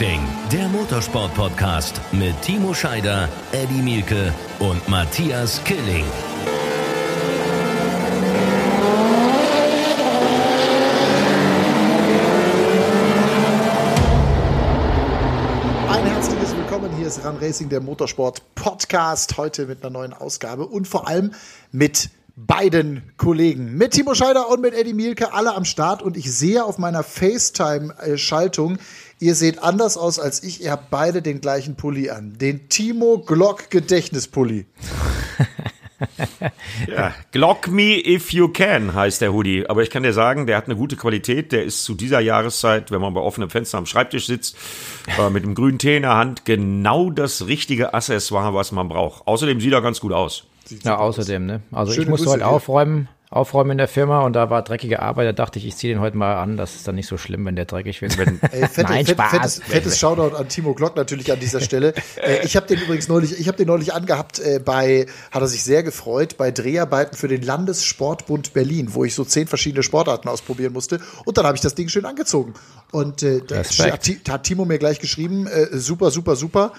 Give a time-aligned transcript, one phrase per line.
[0.00, 6.06] Racing, der Motorsport-Podcast mit Timo Scheider, Eddie Mielke und Matthias Killing.
[15.86, 16.90] Ein herzliches Willkommen.
[16.96, 19.36] Hier ist Run Racing, der Motorsport-Podcast.
[19.36, 21.32] Heute mit einer neuen Ausgabe und vor allem
[21.72, 23.76] mit beiden Kollegen.
[23.76, 26.02] Mit Timo Scheider und mit Eddie Mielke, alle am Start.
[26.02, 28.78] Und ich sehe auf meiner FaceTime-Schaltung,
[29.20, 30.62] ihr seht anders aus als ich.
[30.62, 32.36] Ihr habt beide den gleichen Pulli an.
[32.38, 34.66] Den Timo Glock Gedächtnispulli.
[36.88, 39.66] ja, Glock me if you can heißt der Hoodie.
[39.68, 41.52] Aber ich kann dir sagen, der hat eine gute Qualität.
[41.52, 44.56] Der ist zu dieser Jahreszeit, wenn man bei offenem Fenster am Schreibtisch sitzt,
[45.18, 49.26] äh, mit einem grünen Tee in der Hand, genau das richtige Accessoire, was man braucht.
[49.26, 50.44] Außerdem sieht er ganz gut aus.
[50.84, 51.62] Ja, außerdem, ne?
[51.72, 55.00] Also Schöne ich musste Grüße heute aufräumen, aufräumen in der Firma und da war dreckige
[55.00, 55.28] Arbeit.
[55.28, 56.56] Da dachte ich, ich ziehe den heute mal an.
[56.56, 58.18] Das ist dann nicht so schlimm, wenn der dreckig wird.
[58.18, 59.30] Wenn, Ey, fette, Nein, fett, Spaß.
[59.30, 61.94] fettes, fettes Shoutout an Timo Glock natürlich an dieser Stelle.
[62.16, 65.46] äh, ich habe den übrigens neulich, ich habe den neulich angehabt äh, bei, hat er
[65.46, 70.28] sich sehr gefreut, bei Dreharbeiten für den Landessportbund Berlin, wo ich so zehn verschiedene Sportarten
[70.28, 70.98] ausprobieren musste.
[71.24, 72.54] Und dann habe ich das Ding schön angezogen.
[72.90, 76.72] Und äh, da hat Timo mir gleich geschrieben, äh, super, super, super.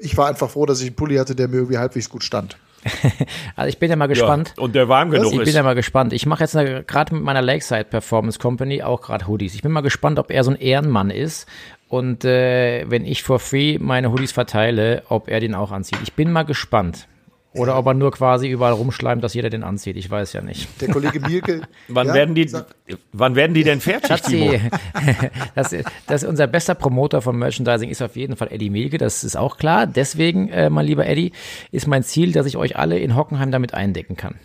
[0.00, 2.56] Ich war einfach froh, dass ich einen Pulli hatte, der mir irgendwie halbwegs gut stand.
[3.56, 4.54] Also ich bin ja mal gespannt.
[4.56, 5.54] Ja, und der warm genug ich bin ist.
[5.54, 6.12] ja mal gespannt.
[6.12, 9.54] Ich mache jetzt gerade mit meiner Lakeside Performance Company auch gerade Hoodies.
[9.54, 11.46] Ich bin mal gespannt, ob er so ein Ehrenmann ist
[11.88, 15.98] und äh, wenn ich for free meine Hoodies verteile, ob er den auch anzieht.
[16.02, 17.06] Ich bin mal gespannt.
[17.54, 19.96] Oder ob er nur quasi überall rumschleimt, dass jeder den anzieht.
[19.96, 20.68] Ich weiß ja nicht.
[20.80, 21.62] Der Kollege Mielke.
[21.88, 22.66] Wann ja, werden die, sag-
[23.12, 24.52] wann werden die denn fertig, Timo?
[24.52, 24.72] Schatzi,
[25.54, 29.36] das, das unser bester Promoter von Merchandising ist auf jeden Fall Eddie Mielke, das ist
[29.36, 29.86] auch klar.
[29.86, 31.32] Deswegen, äh, mein lieber Eddie,
[31.70, 34.36] ist mein Ziel, dass ich euch alle in Hockenheim damit eindecken kann.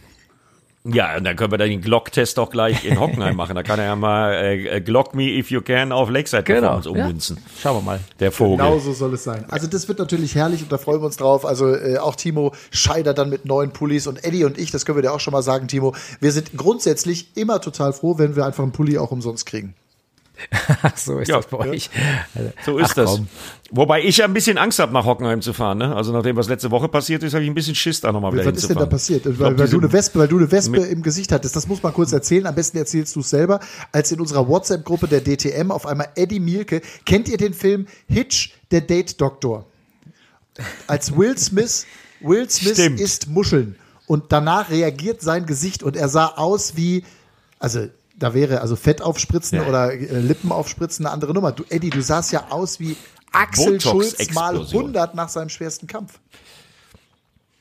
[0.93, 3.55] Ja, und dann können wir dann den Glock-Test auch gleich in Hockenheim machen.
[3.55, 6.95] Da kann er ja mal äh, Glock me if you can auf Lakeside Performance ja.
[7.03, 7.37] ummünzen.
[7.61, 7.99] Schauen wir mal.
[8.19, 8.57] Der Vogel.
[8.57, 9.45] Genau so soll es sein.
[9.49, 11.45] Also das wird natürlich herrlich und da freuen wir uns drauf.
[11.45, 14.97] Also äh, auch Timo Scheider dann mit neuen Pullis und Eddie und ich, das können
[14.97, 15.93] wir dir auch schon mal sagen, Timo.
[16.19, 19.75] Wir sind grundsätzlich immer total froh, wenn wir einfach einen Pulli auch umsonst kriegen.
[20.95, 21.89] so ist Ja, das bei euch.
[22.35, 23.11] Also, So ist ach, das.
[23.11, 23.27] komm.
[23.71, 25.79] Wobei ich ja ein bisschen Angst habe, nach Hockenheim zu fahren.
[25.79, 25.95] Ne?
[25.95, 28.45] Also nachdem was letzte Woche passiert ist, habe ich ein bisschen Schiss, da nochmal wieder
[28.45, 29.25] Was ist denn da passiert?
[29.25, 31.55] Weil, glaub, weil, du eine Wespe, weil du eine Wespe im Gesicht hattest.
[31.55, 32.45] Das muss man kurz erzählen.
[32.45, 33.59] Am besten erzählst du es selber.
[33.91, 36.81] Als in unserer WhatsApp-Gruppe der DTM auf einmal Eddie Mielke.
[37.05, 39.65] Kennt ihr den Film Hitch, der Date-Doktor?
[40.87, 41.85] Als Will Smith,
[42.21, 42.99] Will Smith Stimmt.
[42.99, 43.75] isst Muscheln.
[44.07, 47.03] Und danach reagiert sein Gesicht und er sah aus wie,
[47.59, 49.67] also da wäre also Fett aufspritzen Ja.
[49.67, 51.51] oder äh, Lippen aufspritzen eine andere Nummer.
[51.51, 52.97] Du, Eddie, du sahst ja aus wie
[53.31, 54.81] Axel Schulz mal Botox-Explosion.
[54.83, 56.19] 100 nach seinem schwersten Kampf.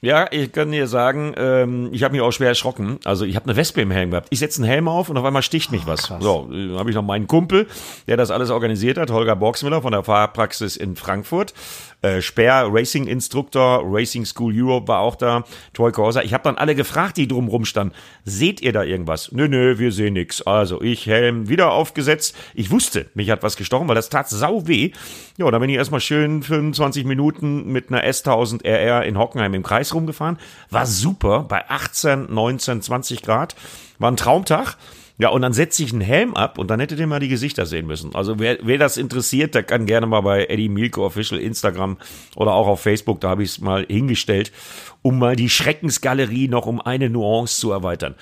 [0.02, 2.98] Ja, ich kann dir sagen, ähm, ich habe mich auch schwer erschrocken.
[3.04, 4.28] Also ich habe eine Wespe im Helm gehabt.
[4.30, 6.12] Ich setze einen Helm auf und auf einmal sticht mich was.
[6.20, 7.66] So, äh, habe ich noch meinen Kumpel,
[8.06, 11.54] der das alles organisiert hat, Holger Borgsmüller von der Fahrpraxis in Frankfurt.
[12.02, 16.20] Äh, Speer, Racing Instructor, Racing School Europe war auch da, Troy Corsa.
[16.20, 19.32] Ich habe dann alle gefragt, die drumrum standen, seht ihr da irgendwas?
[19.32, 20.42] Nö, nö, wir sehen nix.
[20.42, 22.36] Also ich Helm wieder aufgesetzt.
[22.54, 24.90] Ich wusste, mich hat was gestochen, weil das tat sau weh.
[25.38, 29.62] Ja, dann bin ich erstmal schön 25 Minuten mit einer S1000 RR in Hockenheim im
[29.62, 30.38] Kreis rumgefahren.
[30.70, 33.56] War super, bei 18, 19, 20 Grad.
[33.98, 34.76] War ein Traumtag.
[35.18, 37.64] Ja, und dann setze ich einen Helm ab und dann hättet ihr mal die Gesichter
[37.64, 38.14] sehen müssen.
[38.14, 41.96] Also wer, wer das interessiert, der kann gerne mal bei Eddie Milko Official Instagram
[42.34, 44.52] oder auch auf Facebook, da habe ich es mal hingestellt,
[45.00, 48.14] um mal die Schreckensgalerie noch um eine Nuance zu erweitern.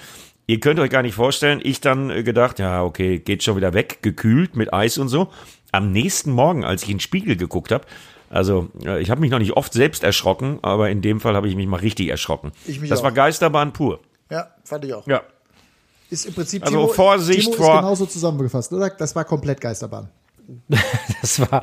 [0.46, 3.74] Ihr könnt euch gar nicht vorstellen, ich dann äh, gedacht, ja, okay, geht schon wieder
[3.74, 5.32] weg, gekühlt mit Eis und so.
[5.72, 7.86] Am nächsten Morgen, als ich in den Spiegel geguckt habe,
[8.34, 11.48] also äh, ich habe mich noch nicht oft selbst erschrocken, aber in dem Fall habe
[11.48, 12.52] ich mich mal richtig erschrocken.
[12.66, 13.04] Ich mich das auch.
[13.04, 14.00] war Geisterbahn pur.
[14.30, 15.06] Ja, fand ich auch.
[15.06, 15.22] Ja.
[16.10, 18.90] Ist im Prinzip Also Vorsicht Timo vor- ist genauso zusammengefasst, oder?
[18.90, 20.08] Das war komplett Geisterbahn.
[21.20, 21.62] Das war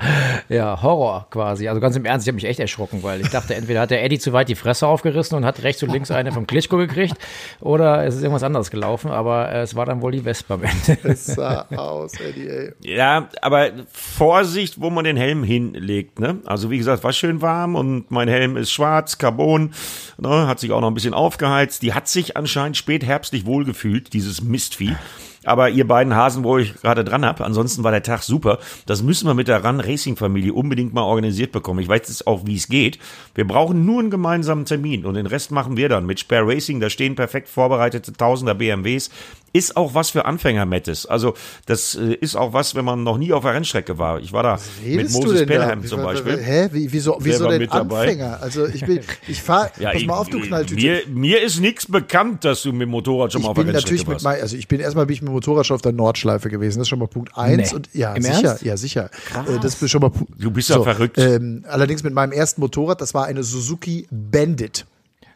[0.50, 1.68] ja Horror quasi.
[1.68, 4.04] Also ganz im Ernst, ich habe mich echt erschrocken, weil ich dachte, entweder hat der
[4.04, 7.16] Eddie zu weit die Fresse aufgerissen und hat rechts und links eine vom Klitschko gekriegt
[7.60, 10.64] oder es ist irgendwas anderes gelaufen, aber äh, es war dann wohl die Wespe am
[10.64, 10.98] Ende.
[11.12, 12.74] Es sah aus, Eddie, ey.
[12.82, 16.20] Ja, aber Vorsicht, wo man den Helm hinlegt.
[16.20, 16.40] Ne?
[16.46, 19.74] Also wie gesagt, war schön warm und mein Helm ist schwarz, Carbon,
[20.18, 20.48] ne?
[20.48, 21.84] hat sich auch noch ein bisschen aufgeheizt.
[21.84, 24.96] Die hat sich anscheinend spätherbstlich wohlgefühlt, dieses Mistvieh.
[25.44, 28.60] Aber ihr beiden Hasen, wo ich gerade dran hab, ansonsten war der Tag super.
[28.86, 31.80] Das müssen wir mit der Run Racing Familie unbedingt mal organisiert bekommen.
[31.80, 33.00] Ich weiß jetzt auch, wie es geht.
[33.34, 36.80] Wir brauchen nur einen gemeinsamen Termin und den Rest machen wir dann mit Spare Racing.
[36.80, 39.10] Da stehen perfekt vorbereitete Tausender BMWs
[39.54, 41.06] ist auch was für Anfänger, Mettes.
[41.06, 41.34] Also
[41.66, 44.20] das äh, ist auch was, wenn man noch nie auf der Rennstrecke war.
[44.20, 45.46] Ich war da mit Moses?
[45.46, 46.38] Pelham zum Beispiel.
[46.42, 46.70] Hä?
[46.72, 47.70] Wie, wieso, wieso denn.
[47.70, 48.40] Anfänger?
[48.42, 50.82] Also ich bin, ich fahre, Ja, pass mal auf, du ich- Knalltüte.
[50.82, 53.64] Mir, mir ist nichts bekannt, dass du mit dem Motorrad schon mal ich auf der
[53.64, 54.24] bin Rennstrecke natürlich mit warst.
[54.26, 56.80] mein, also ich bin erstmal bin ich mit dem Motorrad schon auf der Nordschleife gewesen.
[56.80, 57.76] Das ist schon mal Punkt eins Nee.
[57.76, 58.64] und ja Im sicher, Ernst?
[58.64, 59.10] ja sicher.
[59.48, 60.12] Äh, Das ist schon mal.
[60.38, 61.18] Du bist ja verrückt.
[61.18, 64.86] Ähm, allerdings mit meinem ersten Motorrad, das war eine Suzuki Bandit.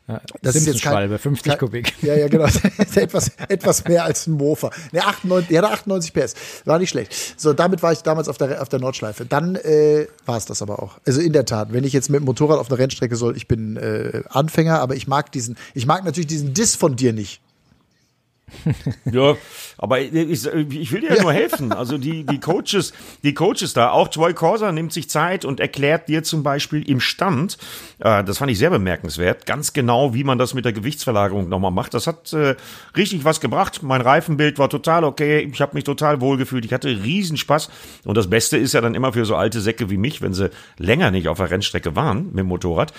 [0.07, 1.93] Das ist jetzt Simpson-Schwalbe, 50 kein, Kubik.
[2.03, 2.45] Ja, ja, genau.
[2.95, 4.69] Etwas, etwas mehr als ein Mofa.
[4.91, 6.35] Ne, 98, der hatte 98 PS.
[6.65, 7.13] War nicht schlecht.
[7.37, 9.25] So, damit war ich damals auf der, auf der Nordschleife.
[9.25, 10.99] Dann äh, war es das aber auch.
[11.07, 13.47] Also in der Tat, wenn ich jetzt mit dem Motorrad auf eine Rennstrecke soll, ich
[13.47, 17.41] bin äh, Anfänger, aber ich mag diesen, ich mag natürlich diesen Diss von dir nicht.
[19.11, 19.35] Ja,
[19.77, 21.71] aber ich, ich will dir ja nur helfen.
[21.71, 22.93] Also die, die Coaches,
[23.23, 26.99] die Coaches da, auch Troy Corser nimmt sich Zeit und erklärt dir zum Beispiel im
[26.99, 27.57] Stand,
[27.99, 31.71] äh, das fand ich sehr bemerkenswert, ganz genau, wie man das mit der Gewichtsverlagerung nochmal
[31.71, 31.93] macht.
[31.93, 32.55] Das hat äh,
[32.95, 33.83] richtig was gebracht.
[33.83, 35.49] Mein Reifenbild war total okay.
[35.51, 36.65] Ich habe mich total wohlgefühlt.
[36.65, 37.69] Ich hatte riesen Spaß.
[38.05, 40.49] Und das Beste ist ja dann immer für so alte Säcke wie mich, wenn sie
[40.77, 42.93] länger nicht auf der Rennstrecke waren mit dem Motorrad.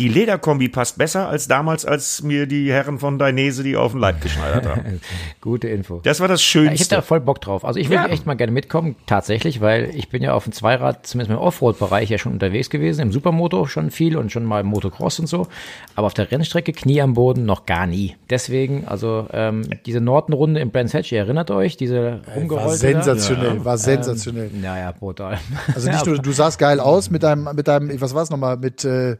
[0.00, 4.00] Die Lederkombi passt besser als damals, als mir die Herren von Dainese die auf den
[4.00, 5.00] Leib geschneidert haben.
[5.42, 6.00] Gute Info.
[6.02, 6.94] Das war das Ja, ich hätte Schönste.
[6.96, 7.66] da voll Bock drauf.
[7.66, 8.08] Also ich würde Ja.
[8.08, 12.08] echt mal gerne mitkommen, tatsächlich, weil ich bin ja auf dem Zweirad, zumindest im Offroad-Bereich
[12.08, 15.48] ja schon unterwegs gewesen, im Supermoto schon viel und schon mal im Motocross und so.
[15.96, 18.16] Aber auf der Rennstrecke Knie am Boden noch gar nie.
[18.30, 23.64] Deswegen, also ähm, diese Norton-Runde im Brands Hatch, ihr erinnert euch, diese War rumgerollte sensationell,
[23.66, 24.48] war sensationell.
[24.50, 24.68] Da?
[24.68, 25.38] Naja, brutal.
[25.74, 28.82] Also nicht nur, du sahst geil aus mit deinem, mit deinem, was war's nochmal, mit
[28.86, 29.18] äh,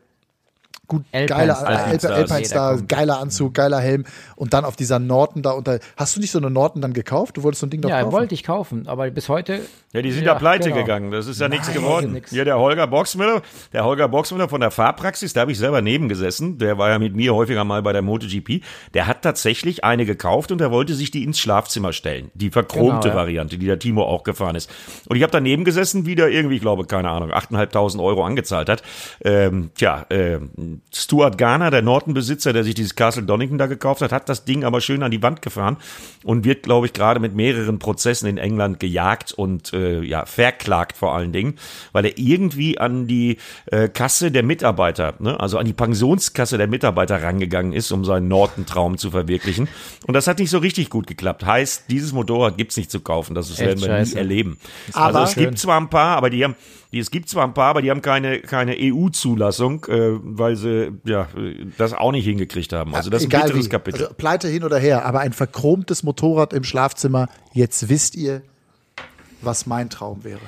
[0.90, 1.66] gut Alpine geiler.
[1.66, 2.82] Alpine, Alpine Star.
[2.82, 4.04] Geiler Anzug, geiler Helm
[4.36, 5.78] und dann auf dieser Norton da unter.
[5.96, 7.38] Hast du nicht so eine Norton dann gekauft?
[7.38, 8.12] Du wolltest so ein Ding doch Ja, kaufen?
[8.12, 9.60] wollte ich kaufen, aber bis heute.
[9.92, 10.82] Ja, die sind ja, pleite genau.
[10.82, 11.10] gegangen.
[11.10, 12.12] Das ist ja nichts geworden.
[12.12, 12.30] nix.
[12.30, 13.42] Hier der Holger Boxmüller,
[13.72, 16.58] der Holger Boxmüller von der Fahrpraxis, da habe ich selber neben gesessen.
[16.58, 18.62] Der war ja mit mir häufiger mal bei der MotoGP.
[18.94, 22.30] Der hat tatsächlich eine gekauft und er wollte sich die ins Schlafzimmer stellen.
[22.34, 23.14] Die verchromte Genau, ja.
[23.14, 24.70] Variante, die der Timo auch gefahren ist.
[25.08, 28.68] Und ich habe daneben gesessen, wie der irgendwie, ich glaube, keine Ahnung, 8.500 Euro angezahlt
[28.68, 28.82] hat.
[29.24, 30.38] Ähm, tja, äh,
[30.92, 34.64] Stuart Garner, der Norton-Besitzer, der sich dieses Castle Donington da gekauft hat, hat das Ding
[34.64, 35.76] aber schön an die Wand gefahren
[36.24, 40.96] und wird, glaube ich, gerade mit mehreren Prozessen in England gejagt und äh, ja, verklagt
[40.96, 41.54] vor allen Dingen,
[41.92, 43.36] weil er irgendwie an die
[43.66, 48.26] äh, Kasse der Mitarbeiter, ne, also an die Pensionskasse der Mitarbeiter rangegangen ist, um seinen
[48.26, 49.68] Norton-Traum zu verwirklichen.
[50.06, 51.46] Und das hat nicht so richtig gut geklappt.
[51.46, 53.34] Heißt, dieses Motorrad gibt's nicht zu kaufen.
[53.36, 54.14] Das werden wir scheiße.
[54.14, 54.58] nie erleben.
[54.92, 56.56] Aber- also es gibt zwar ein paar, aber die haben
[56.92, 60.92] die, es gibt zwar ein paar, aber die haben keine, keine EU-Zulassung, äh, weil sie
[61.04, 61.28] ja
[61.78, 62.94] das auch nicht hingekriegt haben.
[62.94, 63.68] Also das ist ein bitteres wie.
[63.68, 64.02] Kapitel.
[64.02, 67.28] Also, Pleite hin oder her, aber ein verchromtes Motorrad im Schlafzimmer.
[67.52, 68.42] Jetzt wisst ihr,
[69.40, 70.40] was mein Traum wäre.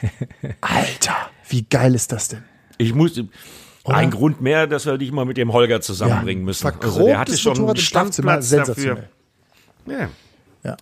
[0.60, 1.16] Alter,
[1.48, 2.44] wie geil ist das denn?
[2.78, 3.20] Ich muss
[3.84, 6.66] ein Grund mehr, dass wir dich mal mit dem Holger zusammenbringen Ja, müssen.
[6.80, 9.04] Also der hatte schon Motorrad einen Standplatz dafür.
[9.86, 10.08] Ja.
[10.64, 10.76] Ja.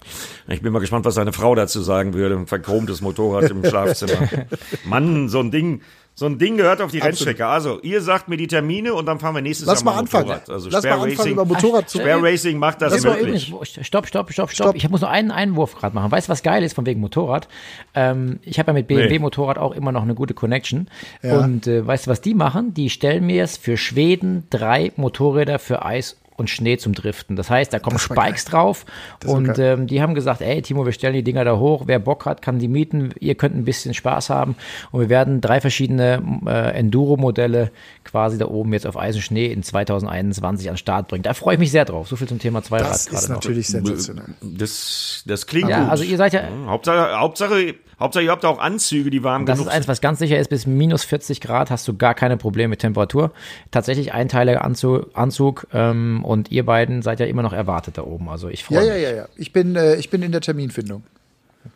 [0.48, 2.36] Ich bin mal gespannt, was seine Frau dazu sagen würde.
[2.36, 4.28] Ein verchromtes Motorrad im Schlafzimmer.
[4.84, 5.80] Mann, so ein Ding,
[6.14, 7.46] so ein Ding gehört auf die Rennstrecke.
[7.46, 10.26] Also, ihr sagt mir die Termine und dann fahren wir nächstes Lass Jahr mal anfangen.
[10.28, 10.50] Motorrad.
[10.50, 13.52] Also Lass Spare mal anfangen, Racing, über Motorrad zu Spare Racing macht das, war möglich.
[13.82, 14.76] stopp, stopp, stopp, Stopp.
[14.76, 16.12] Ich muss nur einen Einwurf gerade machen.
[16.12, 17.48] Weißt du, was geil ist von wegen Motorrad?
[17.94, 19.18] Ähm, ich habe ja mit BMW Nee.
[19.18, 20.88] Motorrad auch immer noch eine gute Connection.
[21.22, 21.38] Ja.
[21.38, 22.72] Und äh, weißt du, was die machen?
[22.74, 27.36] Die stellen mir es für Schweden drei Motorräder für Eis und Schnee zum Driften.
[27.36, 28.84] Das heißt, da kommen Spikes drauf
[29.20, 29.78] Das war und geil.
[29.80, 32.42] ähm, die haben gesagt, ey Timo, wir stellen die Dinger da hoch, wer Bock hat,
[32.42, 34.56] kann die mieten, ihr könnt ein bisschen Spaß haben
[34.90, 37.70] und wir werden drei verschiedene äh, Enduro-Modelle
[38.04, 41.22] quasi da oben jetzt auf Eis und Schnee in 2021 an den Start bringen.
[41.22, 42.08] Da freue ich mich sehr drauf.
[42.08, 43.34] So viel zum Thema Zweirad Das ist gerade noch.
[43.36, 44.24] natürlich sensationell.
[44.40, 45.90] Das, das klingt Ja, gut.
[45.90, 49.70] also ihr seid ja, Hauptsache, Hauptsache, Hauptsache, ihr habt auch Anzüge, die warm das genug
[49.70, 52.68] ist eins, was ganz sicher ist, bis minus 40 Grad hast du gar keine Probleme
[52.68, 53.30] mit Temperatur.
[53.70, 58.28] Tatsächlich einteiliger Anzug, Anzug ähm, und ihr beiden seid ja immer noch erwartet da oben.
[58.28, 59.02] Also ich Ja, freue ja, mich.
[59.02, 59.28] ja, ja.
[59.36, 61.02] Ich bin, äh, ich bin in der Terminfindung.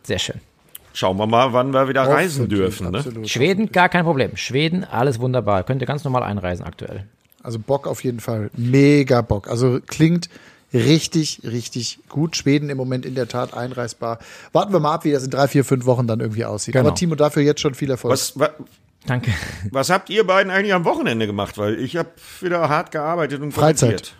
[0.03, 0.41] Sehr schön.
[0.93, 2.91] Schauen wir mal, wann wir wieder reisen Hoffentlich, dürfen.
[2.91, 2.99] Ne?
[2.99, 3.29] Absolut.
[3.29, 4.37] Schweden, gar kein Problem.
[4.37, 5.63] Schweden, alles wunderbar.
[5.65, 7.05] Könnt ihr ganz normal einreisen aktuell.
[7.43, 8.51] Also Bock auf jeden Fall.
[8.57, 9.49] Mega Bock.
[9.49, 10.29] Also klingt
[10.77, 12.37] richtig, richtig gut.
[12.37, 14.19] Schweden im Moment in der Tat einreisbar.
[14.53, 16.75] Warten wir mal ab, wie das in drei, vier, fünf Wochen dann irgendwie aussieht.
[16.75, 16.89] Genau.
[16.89, 18.13] Aber Timo, dafür jetzt schon viel Erfolg.
[18.13, 18.51] Was, wa,
[19.07, 19.33] Danke.
[19.71, 21.59] was habt ihr beiden eigentlich am Wochenende gemacht?
[21.59, 22.09] Weil ich habe
[22.41, 23.89] wieder hart gearbeitet und Freizeit.
[23.89, 24.15] kommentiert.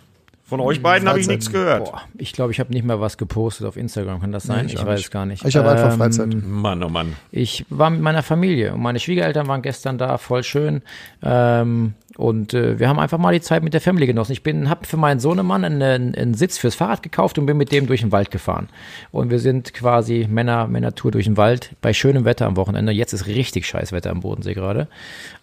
[0.45, 1.91] Von euch beiden habe ich nichts gehört.
[1.91, 4.21] Boah, ich glaube, ich habe nicht mehr was gepostet auf Instagram.
[4.21, 4.67] Kann das sein?
[4.67, 5.05] ich ich auch weiß nicht.
[5.07, 5.43] es gar nicht.
[5.43, 6.29] Ich habe einfach Ähm, Freizeit.
[6.41, 7.17] Mann, oh Mann.
[7.31, 10.83] Ich war mit meiner Familie und meine Schwiegereltern waren gestern da, voll schön.
[11.21, 14.31] Ähm, Und äh, wir haben einfach mal die Zeit mit der Family genossen.
[14.31, 17.71] Ich bin, habe für meinen Sohnemann einen, einen Sitz fürs Fahrrad gekauft und bin mit
[17.71, 18.69] dem durch den Wald gefahren.
[19.11, 22.93] Und wir sind quasi Männer, Männer-Tour durch den Wald bei schönem Wetter am Wochenende.
[22.93, 24.87] Jetzt ist richtig scheiß Wetter am Bodensee gerade.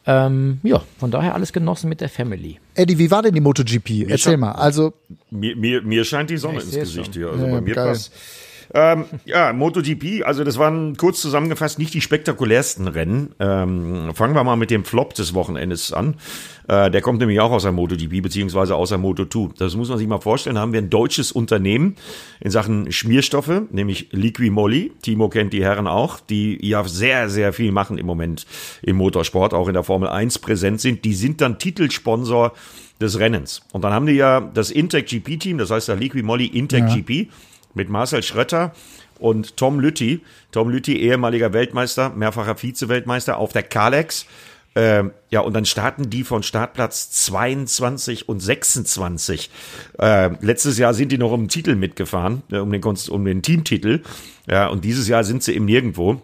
[0.06, 2.58] Ähm, ja, von daher alles genossen mit der Family.
[2.74, 4.08] Eddie, wie war denn die MotoGP?
[4.08, 4.52] Erzähl mal.
[4.52, 4.94] Also
[5.30, 7.14] Mir, mir, mir scheint die Sonne Ja, ins Gesicht schon.
[7.14, 7.28] hier.
[7.30, 7.88] Also Ja, bei mir geil.
[7.88, 8.12] passt.
[8.72, 13.34] Ähm, ja, MotoGP, also das waren kurz zusammengefasst nicht die spektakulärsten Rennen.
[13.38, 16.16] Ähm, fangen wir mal mit dem Flop des Wochenendes an.
[16.68, 19.50] Äh, der kommt nämlich auch aus der MotoGP, beziehungsweise aus der Moto2.
[19.58, 20.56] Das muss man sich mal vorstellen.
[20.56, 21.96] Da haben wir ein deutsches Unternehmen
[22.40, 24.92] in Sachen Schmierstoffe, nämlich Liquimolli.
[25.02, 28.46] Timo kennt die Herren auch, die ja sehr, sehr viel machen im Moment
[28.82, 31.04] im Motorsport, auch in der Formel 1 präsent sind.
[31.04, 32.52] Die sind dann Titelsponsor
[33.00, 33.62] des Rennens.
[33.72, 37.28] Und dann haben die ja das Intec GP-Team, das heißt der Liquimolli Intec GP,
[37.74, 38.72] mit Marcel Schrötter
[39.18, 40.20] und Tom Lütti.
[40.52, 44.26] Tom Lütti, ehemaliger Weltmeister, mehrfacher Vize-Weltmeister auf der Kalex.
[44.76, 49.50] Ähm, ja, und dann starten die von Startplatz 22 und 26.
[49.98, 53.42] Äh, letztes Jahr sind die noch um den Titel mitgefahren, äh, um, den, um den
[53.42, 54.02] Teamtitel.
[54.48, 56.20] Ja, und dieses Jahr sind sie im Nirgendwo.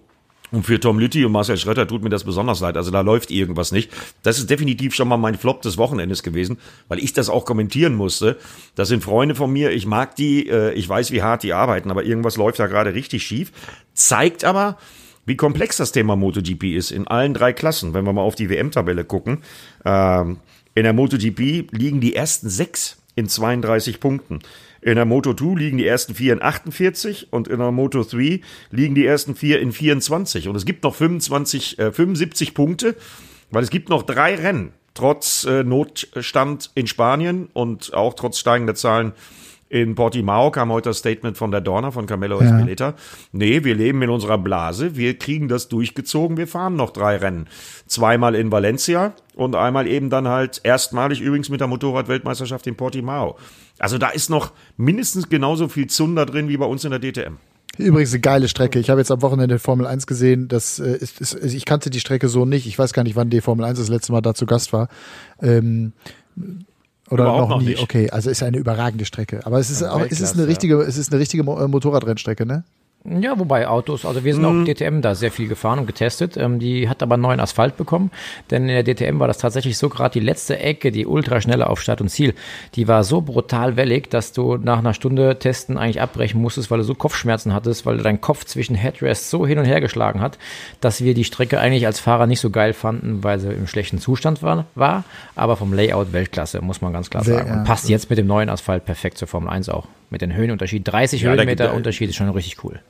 [0.53, 2.77] Und für Tom Lütti und Marcel Schröter tut mir das besonders leid.
[2.77, 3.91] Also da läuft irgendwas nicht.
[4.23, 7.95] Das ist definitiv schon mal mein Flop des Wochenendes gewesen, weil ich das auch kommentieren
[7.95, 8.37] musste.
[8.75, 9.71] Das sind Freunde von mir.
[9.71, 10.49] Ich mag die.
[10.49, 13.53] Äh, ich weiß, wie hart die arbeiten, aber irgendwas läuft da gerade richtig schief.
[13.95, 14.77] Zeigt aber,
[15.27, 17.95] wie komplex das Thema MotoGP ist in allen drei Klassen.
[17.95, 19.39] Wenn wir mal auf die WM-Tabelle gucken.
[19.85, 20.39] Ähm,
[20.75, 24.41] in der MotoGP liegen die ersten sechs in 32 Punkten.
[24.83, 28.41] In der Moto 2 liegen die ersten vier in 48 und in der Moto 3
[28.71, 30.49] liegen die ersten vier in 24.
[30.49, 32.97] Und es gibt noch 25, äh, 75 Punkte,
[33.51, 38.75] weil es gibt noch drei Rennen, trotz äh, Notstand in Spanien und auch trotz steigender
[38.75, 39.13] Zahlen
[39.71, 42.95] in Portimao kam heute das Statement von der Dorna, von Carmelo Espeleta.
[43.31, 47.47] Nee, wir leben in unserer Blase, wir kriegen das durchgezogen, wir fahren noch drei Rennen.
[47.87, 53.39] Zweimal in Valencia und einmal eben dann halt erstmalig übrigens mit der Motorradweltmeisterschaft in Portimao.
[53.79, 57.37] Also da ist noch mindestens genauso viel Zunder drin wie bei uns in der DTM.
[57.79, 58.81] Übrigens eine geile Strecke.
[58.81, 60.49] Ich habe jetzt am Wochenende Formel 1 gesehen.
[60.49, 62.67] Das äh, ist, ist, ich kannte die Strecke so nicht.
[62.67, 64.89] Ich weiß gar nicht, wann die Formel 1 das letzte Mal da zu Gast war.
[65.41, 65.93] Ähm,
[67.11, 67.71] oder Überhaupt noch nie.
[67.71, 67.83] nicht.
[67.83, 69.41] Okay, also ist eine überragende Strecke.
[69.45, 72.65] Aber es ist auch, es ist eine richtige, es ist eine richtige äh, Motorradrennstrecke, ne?
[73.03, 76.37] Ja, wobei Autos, also wir sind auch DTM da sehr viel gefahren und getestet.
[76.37, 78.11] Ähm, die hat aber neuen Asphalt bekommen,
[78.51, 81.81] denn in der DTM war das tatsächlich so gerade die letzte Ecke, die ultraschnelle auf
[81.81, 82.35] Start und Ziel,
[82.75, 86.79] die war so brutal wellig, dass du nach einer Stunde Testen eigentlich abbrechen musstest, weil
[86.79, 90.37] du so Kopfschmerzen hattest, weil dein Kopf zwischen Headrests so hin und her geschlagen hat,
[90.83, 93.99] dass wir die Strecke eigentlich als Fahrer nicht so geil fanden, weil sie im schlechten
[93.99, 95.05] Zustand war, war
[95.37, 97.51] aber vom Layout Weltklasse, muss man ganz klar Sehr, sagen.
[97.51, 99.87] Und passt jetzt mit dem neuen Asphalt perfekt zur Formel 1 auch.
[100.11, 102.81] Mit den Höhenunterschied, 30 Ja, Höhenmeter Unterschied ist schon richtig cool.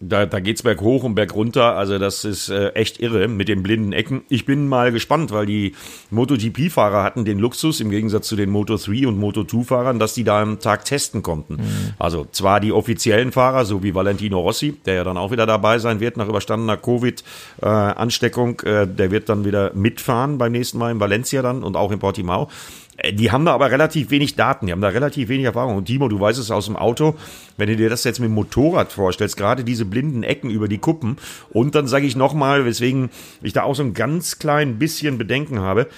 [0.00, 1.76] Da, da geht's berg hoch und berg runter.
[1.76, 4.22] Also das ist äh, echt irre mit den blinden Ecken.
[4.28, 5.74] Ich bin mal gespannt, weil die
[6.10, 10.58] MotoGP-Fahrer hatten den Luxus im Gegensatz zu den Moto3 und Moto2-Fahrern, dass die da am
[10.58, 11.58] Tag testen konnten.
[11.98, 15.78] Also zwar die offiziellen Fahrer, so wie Valentino Rossi, der ja dann auch wieder dabei
[15.78, 21.00] sein wird nach überstandener Covid-Ansteckung, äh, der wird dann wieder mitfahren beim nächsten Mal in
[21.00, 22.48] Valencia dann und auch in Portimao.
[22.96, 25.76] Äh, Die haben da aber relativ wenig Daten, die haben da relativ wenig Erfahrung.
[25.76, 27.14] Und Timo, du weißt es aus dem Auto,
[27.56, 30.78] wenn du dir das jetzt mit dem Motorrad vorstellst, gerade diese blinden Ecken über die
[30.78, 31.16] Kuppen.
[31.50, 33.10] Und dann sage ich nochmal, weswegen
[33.42, 35.88] ich da auch so ein ganz klein bisschen Bedenken habe.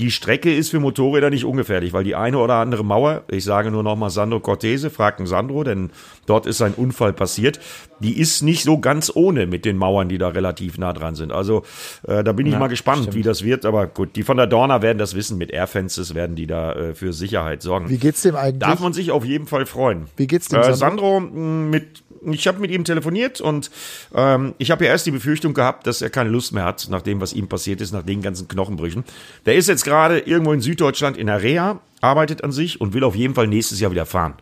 [0.00, 3.70] Die Strecke ist für Motorräder nicht ungefährlich, weil die eine oder andere Mauer, ich sage
[3.70, 5.90] nur nochmal Sandro Cortese, fragten Sandro, denn
[6.24, 7.60] dort ist ein Unfall passiert,
[7.98, 11.32] die ist nicht so ganz ohne mit den Mauern, die da relativ nah dran sind.
[11.32, 11.64] Also
[12.08, 13.66] äh, da bin ich mal gespannt, wie das wird.
[13.66, 15.36] Aber gut, die von der Dorna werden das wissen.
[15.36, 17.90] Mit Airfences werden die da äh, für Sicherheit sorgen.
[17.90, 18.60] Wie geht's dem eigentlich?
[18.60, 20.06] Darf man sich auf jeden Fall freuen.
[20.16, 21.20] Wie geht's dem äh, Sandro?
[21.20, 21.20] Sandro?
[21.20, 23.70] mit, ich habe mit ihm telefoniert und
[24.14, 27.02] ähm, ich habe ja erst die Befürchtung gehabt, dass er keine Lust mehr hat, nach
[27.02, 29.04] dem, was ihm passiert ist, nach den ganzen Knochenbrüchen.
[29.46, 33.04] Der ist jetzt gerade irgendwo in Süddeutschland in der Reha, arbeitet an sich und will
[33.04, 34.34] auf jeden Fall nächstes Jahr wieder fahren.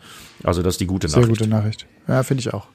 [0.45, 1.39] Also das ist die gute Sehr Nachricht.
[1.39, 1.87] gute Nachricht.
[2.07, 2.67] Ja, finde ich auch.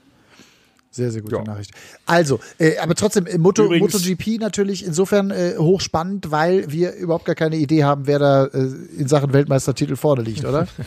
[0.91, 1.43] Sehr, sehr gute Ja.
[1.43, 1.71] Nachricht.
[2.05, 7.25] Also, äh, aber trotzdem, äh, Moto, Übrigens- MotoGP natürlich insofern äh, hochspannend, weil wir überhaupt
[7.25, 8.59] gar keine Idee haben, wer da äh,
[8.99, 10.67] in Sachen Weltmeistertitel vorne liegt, oder?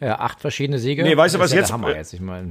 [0.00, 1.02] Ja, acht verschiedene Siege.
[1.04, 2.50] Nee, weißt du, was jetzt- jetzt, ich meine.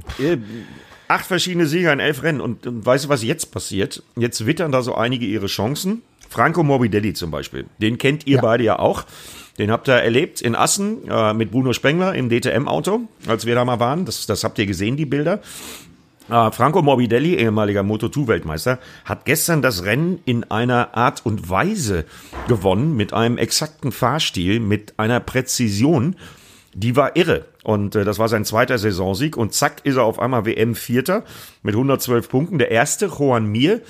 [1.08, 2.40] Acht verschiedene Sieger in elf Rennen.
[2.40, 4.02] Und, und weißt du, was jetzt passiert?
[4.16, 6.02] Jetzt wittern da so einige ihre Chancen.
[6.28, 7.66] Franco Morbidelli zum Beispiel.
[7.78, 8.40] Den kennt ihr Ja.
[8.42, 9.04] beide ja auch.
[9.58, 13.64] Den habt ihr erlebt in Assen äh, mit Bruno Spengler im DTM-Auto, als wir da
[13.64, 14.04] mal waren.
[14.04, 15.40] Das, das habt ihr gesehen, die Bilder.
[16.28, 22.04] Äh, Franco Morbidelli, ehemaliger Moto2-Weltmeister, hat gestern das Rennen in einer Art und Weise
[22.48, 26.16] gewonnen, mit einem exakten Fahrstil, mit einer Präzision,
[26.74, 27.44] die war irre.
[27.62, 29.36] Und äh, das war sein zweiter Saisonsieg.
[29.36, 31.24] Und zack, ist er auf einmal WM-Vierter
[31.62, 32.58] mit 112 Punkten.
[32.58, 33.80] Der erste, Juan Mir,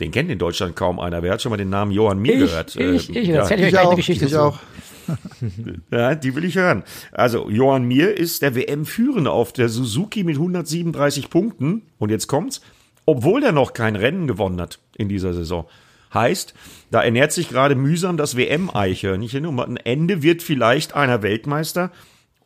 [0.00, 1.22] Den kennt in Deutschland kaum einer.
[1.22, 2.76] Wer hat schon mal den Namen Johann Mir Ich, gehört?
[2.76, 2.80] ich,
[3.14, 3.42] Äh, ich, ja.
[3.48, 4.40] Ich gleich auch, eine Geschichte ich zu.
[4.42, 4.58] auch.
[5.90, 6.82] Ja, die will ich hören.
[7.12, 11.82] Also, Johann Mir ist der WM-Führende auf der Suzuki mit 137 Punkten.
[11.98, 12.60] Und jetzt kommt's.
[13.06, 15.66] Obwohl er noch kein Rennen gewonnen hat in dieser Saison.
[16.14, 16.54] Heißt,
[16.90, 19.44] da ernährt sich gerade mühsam das WM-Eichhörnchen.
[19.46, 21.90] Und am Ende wird vielleicht einer Weltmeister,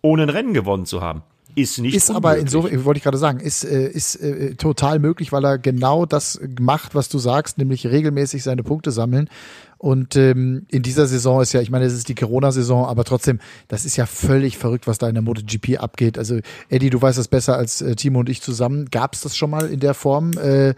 [0.03, 1.23] ohne ein Rennen gewonnen zu haben.
[1.55, 5.33] Ist nicht Ist aber insofern, wollte ich gerade sagen, ist, äh, ist äh, total möglich,
[5.33, 9.29] weil er genau das macht, was du sagst, nämlich regelmäßig seine Punkte sammeln.
[9.77, 13.41] Und ähm, in dieser Saison ist ja, ich meine, es ist die Corona-Saison, aber trotzdem,
[13.67, 16.19] das ist ja völlig verrückt, was da in der MotoGP abgeht.
[16.19, 16.39] Also,
[16.69, 18.87] Eddie, du weißt das besser als äh, Timo und ich zusammen.
[18.91, 20.33] Gab es das schon mal in der Form?
[20.33, 20.75] Äh,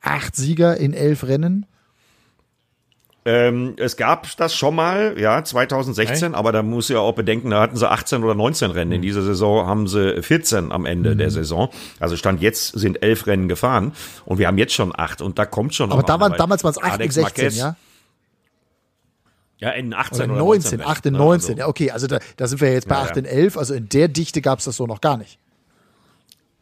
[0.00, 1.66] acht Sieger in elf Rennen?
[3.30, 7.60] Ähm, es gab das schon mal, ja, 2016, aber da muss ja auch bedenken, da
[7.60, 8.88] hatten sie 18 oder 19 Rennen.
[8.88, 8.94] Mhm.
[8.94, 11.68] In dieser Saison haben sie 14 am Ende der Saison.
[12.00, 13.92] Also Stand jetzt sind elf Rennen gefahren
[14.24, 16.64] und wir haben jetzt schon acht und da kommt schon noch Aber da waren, damals
[16.64, 17.76] waren es 8 in Alex 16, Marquez- ja?
[19.58, 20.90] Ja, in 18 Oder oder 19, 19.
[20.90, 21.18] 8 in ne?
[21.18, 21.50] 19.
[21.50, 23.16] Also- Ja, okay, also da, da sind wir jetzt bei Ja, 8 ja.
[23.18, 23.58] in 11.
[23.58, 25.38] Also in der Dichte gab es das so noch gar nicht.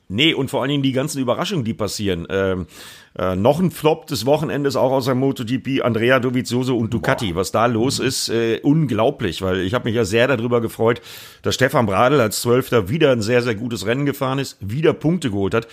[0.09, 2.27] Nee, und vor allen Dingen die ganzen Überraschungen, die passieren.
[2.31, 2.67] Ähm,
[3.19, 7.35] äh, noch ein Flop des Wochenendes auch aus der MotoGP, Andrea Dovizioso und Ducati.
[7.35, 11.01] Was da los ist, äh, unglaublich, weil ich habe mich ja sehr darüber gefreut,
[11.43, 15.31] dass Stefan Bradl als Zwölfter wieder ein sehr, sehr gutes Rennen gefahren ist, wieder Punkte
[15.31, 15.67] geholt hat.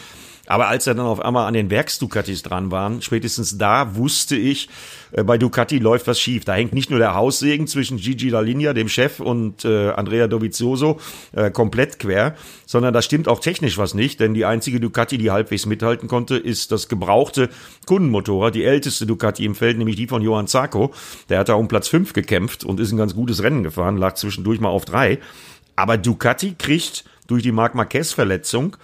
[0.45, 4.67] Aber als er dann auf einmal an den Werks-Ducatis dran waren, spätestens da wusste ich,
[5.13, 6.43] äh, bei Ducati läuft was schief.
[6.43, 10.99] Da hängt nicht nur der Haussegen zwischen Gigi Dall'Igna, dem Chef, und äh, Andrea Dovizioso
[11.31, 12.35] äh, komplett quer,
[12.65, 16.35] sondern da stimmt auch technisch was nicht, denn die einzige Ducati, die halbwegs mithalten konnte,
[16.35, 17.49] ist das gebrauchte
[17.85, 20.93] Kundenmotorrad, die älteste Ducati im Feld, nämlich die von Johann Zarco.
[21.29, 24.15] Der hat da um Platz fünf gekämpft und ist ein ganz gutes Rennen gefahren, lag
[24.15, 25.19] zwischendurch mal auf drei.
[25.77, 28.75] Aber Ducati kriegt durch die Marc Marquez-Verletzung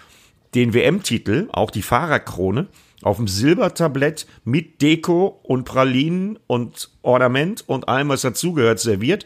[0.56, 2.68] den WM-Titel, auch die Fahrerkrone,
[3.02, 9.26] auf dem Silbertablett mit Deko und Pralinen und Ornament und allem, was dazugehört, serviert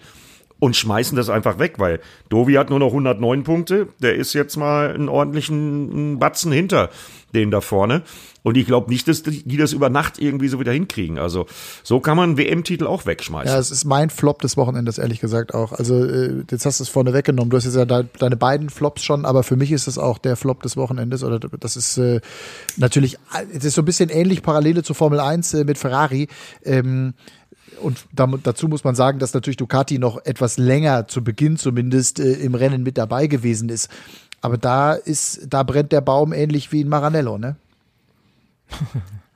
[0.64, 4.56] und schmeißen das einfach weg, weil Dovi hat nur noch 109 Punkte, der ist jetzt
[4.56, 6.90] mal einen ordentlichen Batzen hinter
[7.34, 8.04] den da vorne
[8.44, 11.18] und ich glaube nicht, dass die das über Nacht irgendwie so wieder hinkriegen.
[11.18, 11.48] Also
[11.82, 13.52] so kann man WM-Titel auch wegschmeißen.
[13.52, 15.72] Ja, es ist mein Flop des Wochenendes, ehrlich gesagt auch.
[15.72, 17.50] Also äh, jetzt hast du es vorne weggenommen.
[17.50, 20.18] Du hast jetzt ja de deine beiden Flops schon, aber für mich ist es auch
[20.18, 21.24] der Flop des Wochenendes.
[21.24, 22.20] Oder das ist äh,
[22.76, 23.18] natürlich,
[23.54, 26.28] es ist so ein bisschen ähnlich Parallele zu Formel 1 äh, mit Ferrari.
[26.64, 27.14] Ähm,
[27.82, 32.20] und damit, dazu muss man sagen, dass natürlich Ducati noch etwas länger, zu Beginn zumindest,
[32.20, 33.90] äh, im Rennen mit dabei gewesen ist.
[34.42, 37.56] Aber da ist, da brennt der Baum ähnlich wie in Maranello, ne?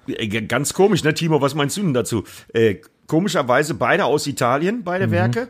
[0.47, 1.41] Ganz komisch, ne, Timo?
[1.41, 2.23] Was meinst du denn dazu?
[2.53, 2.75] Äh,
[3.07, 5.49] komischerweise beide aus Italien, beide Werke.